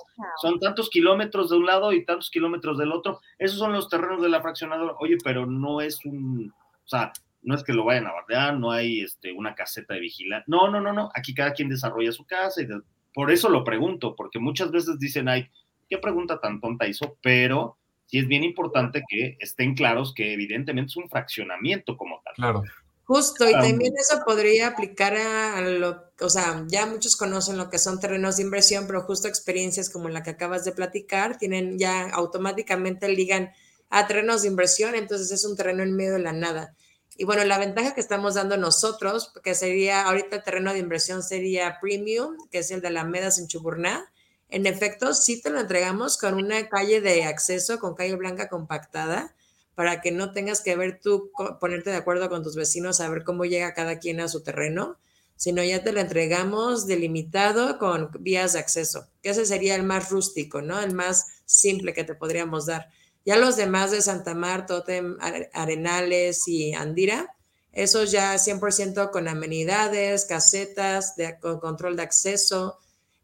[0.41, 3.19] son tantos kilómetros de un lado y tantos kilómetros del otro.
[3.37, 4.95] Esos son los terrenos de la fraccionadora.
[5.01, 6.53] Oye, pero no es un,
[6.85, 7.11] o sea,
[7.45, 10.45] no es que lo vayan a bardear, no hay este, una caseta de vigilancia.
[10.47, 11.09] No, no, no, no.
[11.13, 12.67] Aquí cada quien desarrolla su casa y
[13.13, 15.49] por eso lo pregunto, porque muchas veces dicen, ay,
[15.89, 17.77] qué pregunta tan tonta hizo, pero
[18.07, 22.33] sí es bien importante que estén claros que evidentemente es un fraccionamiento como tal.
[22.35, 22.63] Claro.
[23.05, 27.77] Justo, y también eso podría aplicar a, lo, o sea, ya muchos conocen lo que
[27.77, 32.09] son terrenos de inversión, pero justo experiencias como la que acabas de platicar, tienen ya
[32.09, 33.51] automáticamente ligan
[33.91, 36.75] a terrenos de inversión, entonces es un terreno en medio de la nada.
[37.17, 41.23] Y bueno, la ventaja que estamos dando nosotros, que sería, ahorita el terreno de inversión
[41.23, 44.11] sería premium, que es el de Alamedas en Chuburná.
[44.49, 49.33] En efecto, sí te lo entregamos con una calle de acceso, con calle blanca compactada,
[49.75, 53.23] para que no tengas que ver tú, ponerte de acuerdo con tus vecinos a ver
[53.23, 54.97] cómo llega cada quien a su terreno,
[55.37, 60.09] sino ya te lo entregamos delimitado con vías de acceso, que ese sería el más
[60.09, 60.79] rústico, ¿no?
[60.79, 62.89] El más simple que te podríamos dar.
[63.25, 65.17] Ya los demás de Santa Marta, Totem,
[65.53, 67.35] Arenales y Andira,
[67.71, 72.77] esos ya 100% con amenidades, casetas, de, con control de acceso,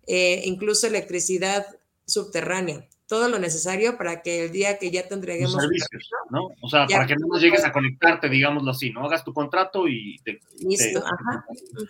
[0.07, 1.67] eh, incluso electricidad
[2.05, 5.51] subterránea todo lo necesario para que el día que ya te entreguemos.
[5.51, 6.47] servicios, ¿no?
[6.61, 9.03] O sea, para que no llegues a conectarte, digámoslo así, ¿no?
[9.03, 10.39] Hagas tu contrato y te.
[10.65, 11.45] Listo, ajá.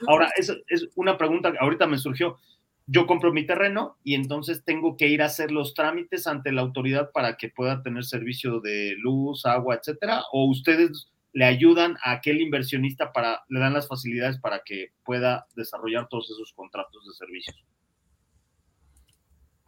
[0.08, 2.40] Ahora, es, es una pregunta que ahorita me surgió.
[2.88, 6.62] Yo compro mi terreno y entonces tengo que ir a hacer los trámites ante la
[6.62, 12.12] autoridad para que pueda tener servicio de luz, agua, etcétera, o ustedes le ayudan a
[12.14, 17.14] aquel inversionista para, le dan las facilidades para que pueda desarrollar todos esos contratos de
[17.14, 17.66] servicios.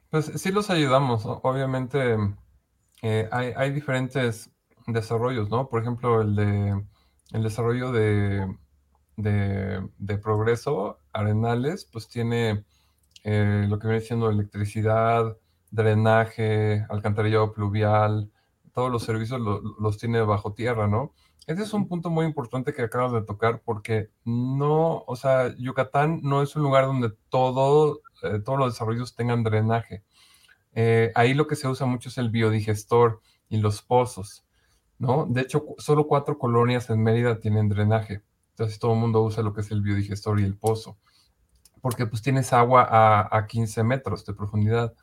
[0.10, 1.24] Pues sí los ayudamos.
[1.26, 2.18] Obviamente
[3.02, 4.52] eh, hay, diferentes
[4.86, 5.70] desarrollos, ¿no?
[5.70, 6.84] Por ejemplo, el de
[7.34, 8.48] el desarrollo de,
[9.18, 12.64] de, progreso, Arenales, pues tiene
[13.24, 15.38] eh, lo que viene siendo electricidad,
[15.72, 18.32] drenaje, alcantarillado pluvial,
[18.74, 19.40] todos los servicios
[19.80, 21.14] los tiene bajo tierra, ¿no?
[21.46, 26.22] Ese es un punto muy importante que acabas de tocar porque no, o sea, Yucatán
[26.24, 30.04] no es un lugar donde todo, eh, todos los desarrollos tengan drenaje.
[30.74, 34.46] Eh, ahí lo que se usa mucho es el biodigestor y los pozos,
[34.98, 35.28] ¿no?
[35.30, 38.24] De hecho, solo cuatro colonias en Mérida tienen drenaje.
[38.52, 40.98] Entonces todo el mundo usa lo que es el biodigestor y el pozo,
[41.84, 42.88] porque pues tienes agua
[43.30, 44.94] a, 15 metros de profundidad.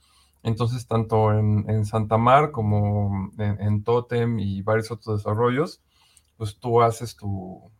[0.42, 5.82] Entonces, tanto en, Santa Mar como en, en Totem y varios otros desarrollos,
[6.38, 7.70] pues tú haces tu,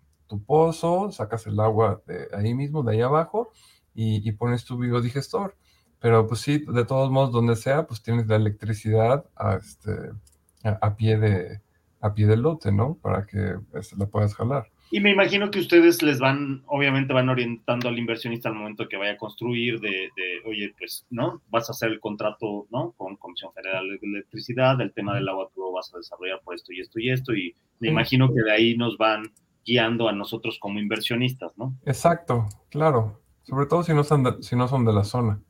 [0.47, 3.49] pozo, sacas el agua de ahí mismo, de ahí abajo,
[3.95, 5.57] y, pones tu biodigestor.
[5.99, 10.11] Pero pues sí, de todos modos, donde sea, pues tienes la electricidad a, este,
[10.63, 11.63] a, pie, de,
[12.03, 12.97] a pie del lote, ¿no?
[12.97, 14.71] Para que este, la puedas jalar.
[14.93, 18.97] Y me imagino que ustedes les van, obviamente van orientando al inversionista al momento que
[18.97, 21.41] vaya a construir, de, de, oye, pues, ¿no?
[21.49, 22.93] Vas a hacer el contrato, ¿no?
[22.97, 26.57] Con Comisión Federal de Electricidad, el tema del agua tú lo vas a desarrollar por
[26.57, 29.30] esto y esto y esto, y me imagino que de ahí nos van
[29.64, 31.74] guiando a nosotros como inversionistas, ¿no?
[31.86, 33.20] Exacto, claro.
[33.43, 35.41] Sobre todo si no son de, si no son de la zona.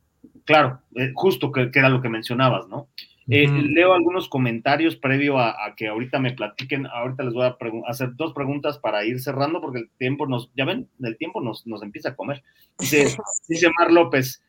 [0.45, 2.87] Claro, eh, justo que, era lo que mencionabas, ¿no?
[3.31, 6.85] Eh, leo algunos comentarios previo a, que ahorita me platiquen.
[6.85, 7.57] Ahorita les voy a
[7.87, 11.65] hacer dos preguntas para ir cerrando porque el tiempo nos, ya ven, el tiempo nos,
[11.65, 12.43] nos empieza a comer.
[12.77, 13.15] Dice,
[13.47, 14.43] dice Mar López,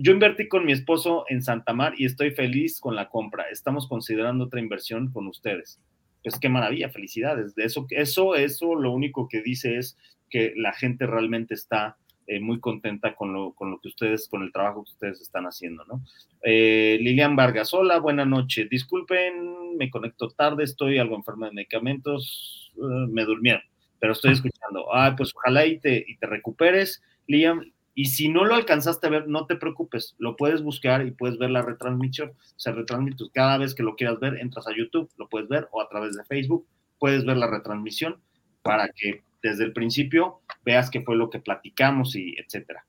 [0.00, 3.44] yo invertí con mi esposo en Santa Mar y estoy feliz con la compra.
[3.50, 5.80] Estamos considerando otra inversión con ustedes
[6.22, 7.54] pues qué maravilla, felicidades.
[7.54, 9.96] De eso, eso, eso lo único que dice es
[10.28, 11.96] que la gente realmente está
[12.30, 15.46] eh, muy contenta con lo, con lo que ustedes, con el trabajo que ustedes están
[15.46, 16.00] haciendo, ¿no?
[16.44, 18.68] Eh, Lilian Vargas, hola, buena noche.
[18.70, 23.62] Disculpen, me conecto tarde, estoy algo enfermo de medicamentos, eh, me durmieron,
[23.98, 24.94] pero estoy escuchando.
[24.94, 27.02] Ah, pues ojalá y te, y te recuperes.
[27.26, 31.10] Lilian, y si no lo alcanzaste a ver, no te preocupes, lo puedes buscar y
[31.10, 32.34] puedes ver la retransmisión.
[32.54, 35.80] Se retransmite cada vez que lo quieras ver, entras a YouTube, lo puedes ver o
[35.80, 36.64] a través de Facebook,
[37.00, 38.20] puedes ver la retransmisión
[38.62, 42.84] para que desde el principio veas qué fue lo que platicamos y etcétera.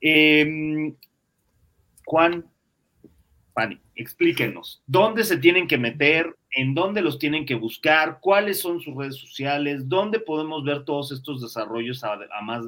[0.00, 0.94] Em,
[2.04, 2.44] Juan,
[3.54, 6.36] Pani, explíquenos, ¿dónde se tienen que meter?
[6.50, 8.18] ¿En dónde los tienen que buscar?
[8.20, 9.88] ¿Cuáles son sus redes sociales?
[9.88, 12.66] ¿Dónde podemos ver todos estos desarrollos a, más,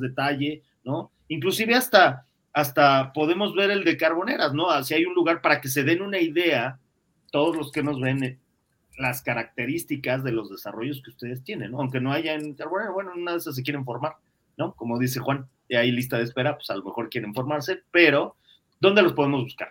[0.00, 1.12] detalle, ¿no?
[1.28, 4.82] Inclusive hasta, hasta podemos ver el de Carboneras, ¿no?
[4.82, 6.78] Si hay un lugar para que se den una idea,
[7.30, 8.40] todos los que nos ven,
[9.00, 11.78] las características de los desarrollos que ustedes tienen, ¿no?
[11.80, 14.16] Aunque no haya en Carboneras, bueno, una de esas se quieren formar,
[14.56, 14.74] ¿no?
[14.74, 18.36] Como dice Juan, y hay lista de espera, pues a lo mejor quieren formarse, pero
[18.80, 19.68] ¿dónde los podemos buscar?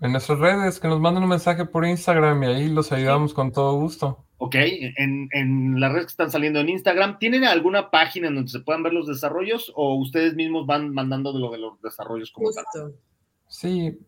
[0.00, 3.52] En nuestras redes, que nos manden un mensaje por Instagram y ahí los ayudamos con
[3.52, 4.24] todo gusto.
[4.38, 8.50] Ok, en, en, las redes que están saliendo en Instagram, ¿tienen alguna página en donde
[8.50, 12.30] se puedan ver los desarrollos o ustedes mismos van mandando de lo de los desarrollos
[12.32, 12.94] como tal?
[13.50, 13.98] Sí,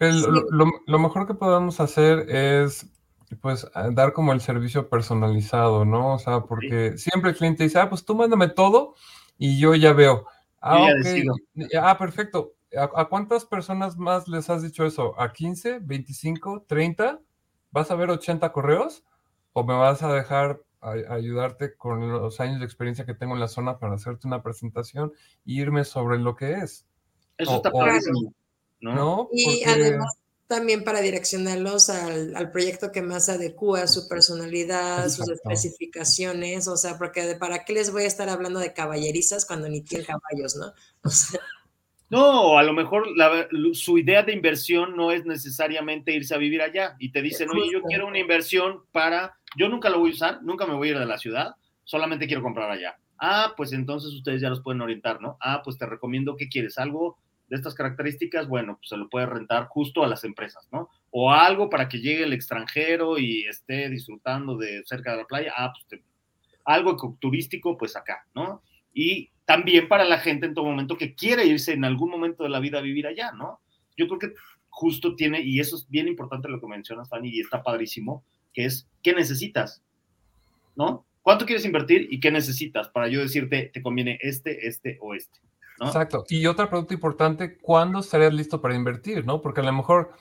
[0.87, 2.87] Lo, mejor que podemos hacer es
[3.37, 6.15] pues dar como el servicio personalizado, ¿no?
[6.15, 8.95] O sea, porque siempre el cliente dice, ah, pues tú mándame todo
[9.39, 10.27] y yo ya veo.
[10.61, 10.89] Ah,
[11.81, 12.55] ah perfecto.
[12.77, 15.19] ¿A, cuántas personas más les has dicho eso?
[15.21, 17.21] ¿A 15, 25, 30?
[17.71, 19.05] ¿Vas a ver 80 correos?
[19.53, 23.49] ¿O me vas a dejar ayudarte con los años de experiencia que tengo en la
[23.49, 25.13] zona para hacerte una presentación
[25.47, 26.87] e irme sobre lo que es?
[27.37, 28.33] Eso está clarísimo.
[28.81, 29.29] ¿no?
[29.33, 30.22] Y además
[30.53, 37.37] también para direccionarlos al, proyecto que más adecua su personalidad, sus especificaciones, o sea, porque
[37.41, 40.75] para qué les voy a estar hablando de caballerizas cuando ni tienen caballos, ¿no?
[41.05, 41.41] O sea,
[42.11, 43.09] no, a lo mejor
[43.73, 47.71] su idea de inversión no es necesariamente irse a vivir allá y te dicen, oye,
[47.73, 50.91] yo quiero una inversión para, yo nunca lo voy a usar, nunca me voy a
[50.91, 52.99] ir de la ciudad, solamente quiero comprar allá.
[53.19, 55.39] Ah, pues entonces ustedes ya los pueden orientar, ¿no?
[55.41, 57.17] Ah, pues te recomiendo que quieres algo
[57.53, 60.89] de estas características, bueno, pues se lo puede rentar justo a las empresas, ¿no?
[61.11, 65.53] O algo para que llegue el extranjero y esté disfrutando de cerca de la playa,
[65.55, 66.01] ah, pues
[66.65, 68.63] algo turístico, pues acá, ¿no?
[68.95, 72.49] Y también para la gente en todo momento que quiere irse en algún momento de
[72.49, 73.61] la vida a vivir allá, ¿no?
[73.99, 74.33] Yo creo que
[74.71, 78.25] justo tiene, y eso es bien importante lo que mencionas, Fanny, y está padrísimo,
[78.55, 79.83] que es, ¿qué necesitas?
[80.75, 81.05] ¿No?
[81.21, 85.39] ¿Cuánto quieres invertir y qué necesitas para yo decirte, te conviene este, este o este?
[85.81, 86.25] Exacto.
[86.29, 89.25] Y otra pregunta importante, ¿cuándo estarías listo para invertir?
[89.25, 89.41] ¿No?
[89.41, 90.13] Porque a lo mejor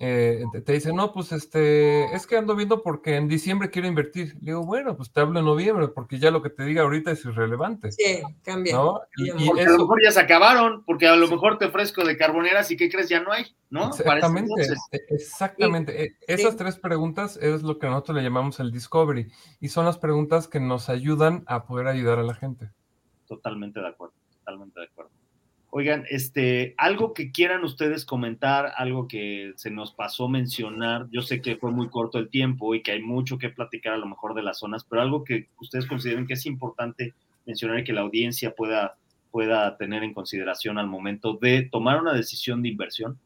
[0.00, 4.34] eh, te, dicen, no, pues este, es que ando viendo porque en diciembre quiero invertir.
[4.34, 7.10] Le digo, bueno, pues te hablo en noviembre, porque ya lo que te diga ahorita
[7.10, 7.90] es irrelevante.
[7.90, 8.74] Sí, cambia.
[8.74, 9.00] ¿no?
[9.16, 12.16] Y, porque a lo mejor ya se acabaron, porque a lo mejor te ofrezco de
[12.16, 13.08] carboneras y ¿qué crees?
[13.08, 13.88] Ya no hay, ¿no?
[13.88, 14.52] Exactamente,
[14.92, 16.04] e, exactamente.
[16.04, 19.98] E, esas tres preguntas es lo que nosotros le llamamos el discovery, y son las
[19.98, 22.70] preguntas que nos ayudan a poder ayudar a la gente.
[23.26, 24.14] Totalmente de acuerdo,
[24.48, 25.10] totalmente de acuerdo.
[25.70, 31.42] Oigan, este, algo que quieran ustedes comentar, algo que se nos pasó mencionar, yo sé
[31.42, 34.34] que fue muy corto el tiempo y que hay mucho que platicar a lo mejor
[34.34, 38.00] de las zonas, pero algo que ustedes consideren que es importante mencionar y que la
[38.00, 38.96] audiencia pueda,
[39.30, 43.18] pueda tener en consideración al momento de tomar una decisión de inversión.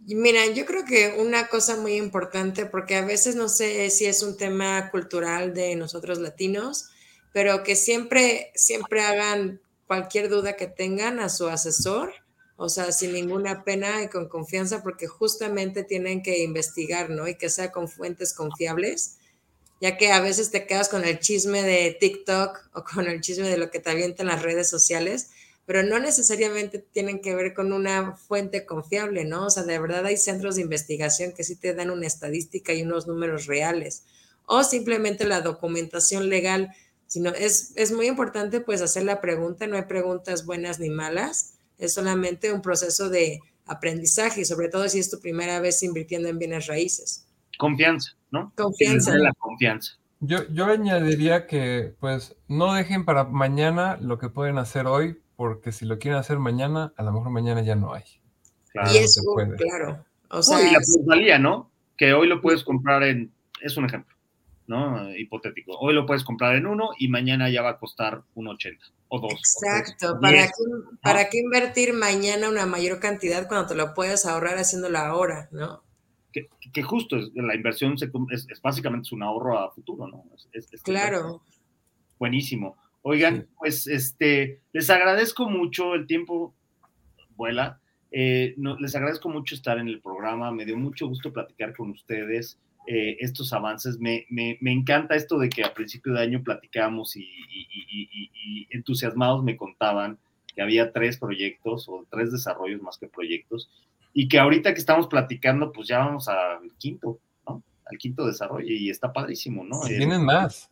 [0.00, 4.22] Mira, yo creo que una cosa muy importante, porque a veces no sé si es
[4.22, 6.90] un tema cultural de nosotros latinos,
[7.32, 12.12] pero que siempre, siempre hagan cualquier duda que tengan a su asesor,
[12.56, 17.28] o sea, sin ninguna pena y con confianza, porque justamente tienen que investigar, ¿no?
[17.28, 19.18] Y que sea con fuentes confiables,
[19.80, 23.48] ya que a veces te quedas con el chisme de TikTok o con el chisme
[23.48, 25.30] de lo que te avientan las redes sociales,
[25.66, 29.46] pero no necesariamente tienen que ver con una fuente confiable, ¿no?
[29.46, 32.82] O sea, de verdad hay centros de investigación que sí te dan una estadística y
[32.82, 34.04] unos números reales,
[34.46, 36.72] o simplemente la documentación legal
[37.06, 41.54] sino es, es muy importante pues hacer la pregunta, no hay preguntas buenas ni malas,
[41.78, 46.28] es solamente un proceso de aprendizaje y sobre todo si es tu primera vez invirtiendo
[46.28, 47.26] en bienes raíces.
[47.58, 48.52] Confianza, ¿no?
[48.56, 49.16] Confianza.
[49.16, 49.92] La confianza.
[50.20, 55.72] Yo, yo añadiría que pues no dejen para mañana lo que pueden hacer hoy, porque
[55.72, 58.04] si lo quieren hacer mañana, a lo mejor mañana ya no hay.
[58.72, 59.22] Claro, y eso,
[59.56, 60.04] claro.
[60.30, 61.70] O sea, y la plusvalía, ¿no?
[61.96, 64.15] Que hoy lo puedes comprar en, es un ejemplo.
[64.66, 65.14] ¿No?
[65.16, 65.76] Hipotético.
[65.78, 69.20] Hoy lo puedes comprar en uno y mañana ya va a costar un 80 o
[69.20, 69.32] dos.
[69.32, 70.18] Exacto.
[70.20, 70.52] ¿Para, qué,
[71.02, 75.82] ¿Para qué invertir mañana una mayor cantidad cuando te lo puedes ahorrar haciéndolo ahora, no?
[76.72, 77.94] Que, justo la inversión
[78.30, 80.24] es, básicamente un ahorro a futuro, ¿no?
[80.82, 81.40] claro.
[82.18, 82.76] Buenísimo.
[83.00, 86.54] Oigan, pues este, les agradezco mucho el tiempo,
[87.36, 87.80] vuela.
[88.10, 92.58] Eh, les agradezco mucho estar en el programa, me dio mucho gusto platicar con ustedes.
[92.86, 93.98] Eh, estos avances.
[93.98, 99.42] Me, me, me, encanta esto de que a principio de año platicamos y, y, entusiasmados
[99.42, 100.18] me contaban
[100.54, 103.68] que había tres proyectos o tres desarrollos más que proyectos
[104.12, 107.62] y que ahorita que estamos platicando, pues ya vamos al quinto, ¿no?
[107.86, 109.80] Al quinto desarrollo y está padrísimo, ¿no?
[109.80, 110.70] Tienen más.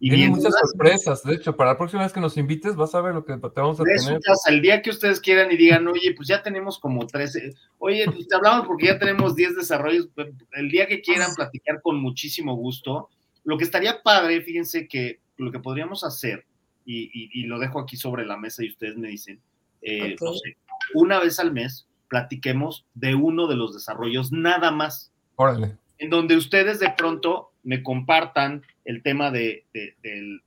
[0.00, 1.24] Y Tienen muchas sorpresas.
[1.24, 3.60] De hecho, para la próxima vez que nos invites, vas a ver lo que te
[3.60, 4.20] vamos a tener.
[4.48, 7.52] el día que ustedes quieran y digan, oye, pues ya tenemos como 13.
[7.78, 10.08] Oye, pues te hablamos porque ya tenemos 10 desarrollos.
[10.52, 13.08] El día que quieran platicar con muchísimo gusto.
[13.42, 16.44] Lo que estaría padre, fíjense que lo que podríamos hacer,
[16.84, 19.40] y, lo dejo aquí sobre la mesa y ustedes me dicen,
[19.82, 20.56] eh, no sé,
[20.94, 25.12] una vez al mes platiquemos de uno de los desarrollos nada más.
[25.36, 25.76] Órale.
[25.98, 30.40] En donde ustedes de pronto me compartan el tema de, del,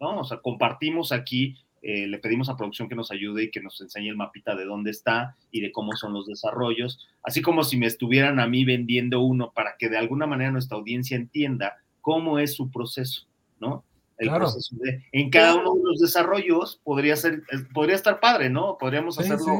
[0.00, 0.20] ¿no?
[0.20, 3.80] O sea, compartimos aquí, eh, le pedimos a producción que nos ayude y que nos
[3.80, 7.76] enseñe el mapita de dónde está y de cómo son los desarrollos, así como si
[7.76, 12.38] me estuvieran a mí vendiendo uno para que de alguna manera nuestra audiencia entienda cómo
[12.38, 13.26] es su proceso,
[13.60, 13.84] ¿no?
[14.18, 17.42] El proceso de, en cada uno de los desarrollos podría ser,
[17.72, 18.76] podría estar padre, ¿no?
[18.78, 19.58] Podríamos hacerlo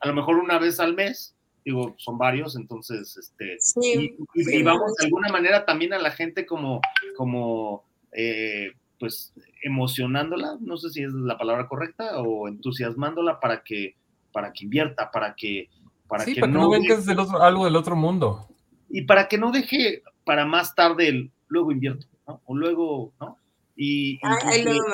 [0.00, 1.35] a lo mejor una vez al mes,
[1.66, 6.80] digo, son varios, entonces, este, y, vamos de alguna manera también a la gente como,
[7.16, 13.96] como, eh, pues, emocionándola, no sé si es la palabra correcta, o entusiasmándola para que,
[14.30, 15.68] para que invierta, para que,
[16.06, 18.46] para que, para que no, que es otro, algo del otro mundo.
[18.88, 22.40] Y para que no deje para más tarde el, luego invierto, ¿no?
[22.44, 23.38] O luego, ¿no?
[23.74, 24.84] Y, y, luego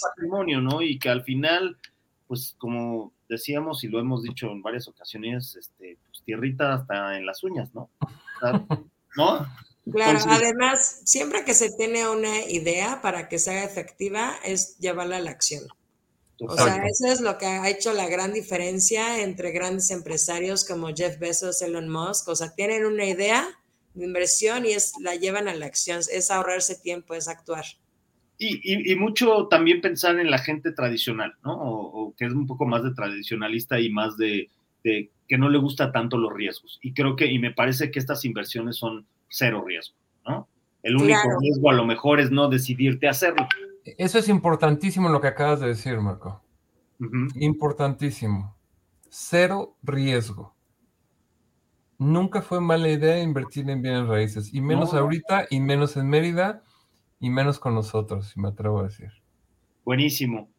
[0.00, 0.82] patrimonio, ¿no?
[0.82, 1.76] Y que al final,
[2.28, 7.24] pues, como decíamos y lo hemos dicho en varias ocasiones, este, pues tierrita hasta en
[7.24, 7.88] las uñas, ¿no?
[9.16, 9.46] ¿No?
[9.90, 15.20] Claro, además, siempre que se tiene una idea para que sea efectiva, es llevarla a
[15.20, 15.66] la acción.
[16.40, 20.88] O sea, eso es lo que ha hecho la gran diferencia entre grandes empresarios como
[20.94, 22.28] Jeff Bezos, Elon Musk.
[22.28, 23.46] O sea, tienen una idea
[23.94, 26.00] de inversión y es, la llevan a la acción.
[26.10, 27.64] Es ahorrarse tiempo, es actuar.
[28.42, 31.52] Y, mucho también pensar en la gente tradicional, ¿no?
[31.60, 34.48] O, que es un poco más de tradicionalista y más de,
[34.82, 36.78] que no le gusta tanto los riesgos.
[36.80, 39.94] Y creo que, y me parece que estas inversiones son cero riesgo,
[40.26, 40.48] ¿no?
[40.82, 43.46] El único riesgo a lo mejor es no decidirte a hacerlo.
[43.84, 46.42] Eso es importantísimo lo que acabas de decir, Marco.
[47.34, 48.56] Importantísimo.
[49.10, 50.54] Cero riesgo.
[51.98, 56.62] Nunca fue mala idea invertir en bienes raíces, y menos ahorita, y menos en Mérida,
[57.20, 59.10] y menos con nosotros, si me atrevo a decir.
[59.84, 60.50] Buenísimo.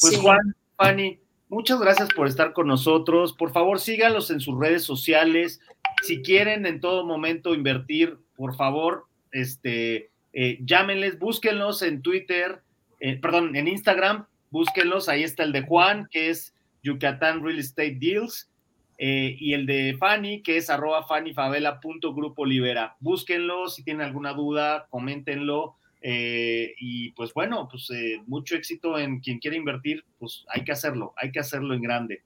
[0.00, 3.34] Pues Juan, Fanny, muchas gracias por estar con nosotros.
[3.34, 5.60] Por favor, síganlos en sus redes sociales.
[6.02, 12.62] Si quieren en todo momento invertir, por favor, este, eh, llámenles, búsquenlos en Twitter,
[13.00, 15.08] eh, perdón, en Instagram, búsquenlos.
[15.08, 18.50] Ahí está el de Juan, que es Yucatán Real Estate Deals.
[18.98, 22.96] Eh, y el de Fanny, que es arroba fannyfavela.grupo libera.
[23.00, 25.76] Búsquenlo, si tienen alguna duda, coméntenlo.
[26.08, 30.70] Eh, y pues bueno, pues eh, mucho éxito en quien quiera invertir, pues hay que
[30.70, 32.22] hacerlo, hay que hacerlo en grande.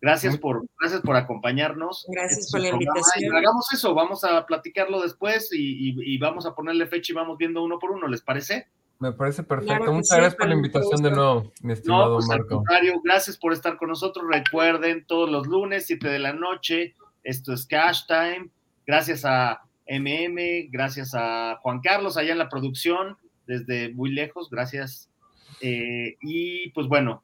[0.00, 2.06] Gracias por, gracias por acompañarnos.
[2.08, 3.34] Gracias por la invitación.
[3.34, 7.80] hagamos eso, vamos a platicarlo después y, vamos a ponerle fecha y vamos viendo uno
[7.80, 8.68] por uno, ¿les parece?
[9.00, 9.92] Me parece perfecto.
[9.92, 12.62] Muchas gracias por la invitación de nuevo, mi estimado no, pues, Marco.
[13.02, 14.24] gracias por estar con nosotros.
[14.30, 18.48] Recuerden, todos los lunes, 7 de la noche, esto es Cash Time.
[18.86, 25.10] Gracias a MM, gracias a Juan Carlos allá en la producción, desde muy lejos, gracias.
[25.60, 27.22] Eh, y pues bueno,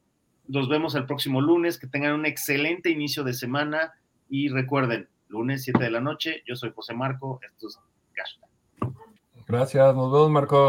[0.48, 3.92] nos vemos el próximo lunes, que tengan un excelente inicio de semana
[4.28, 7.78] y recuerden, lunes 7 de la noche, yo soy José Marco, esto es
[9.46, 10.68] Gracias, nos vemos Marco.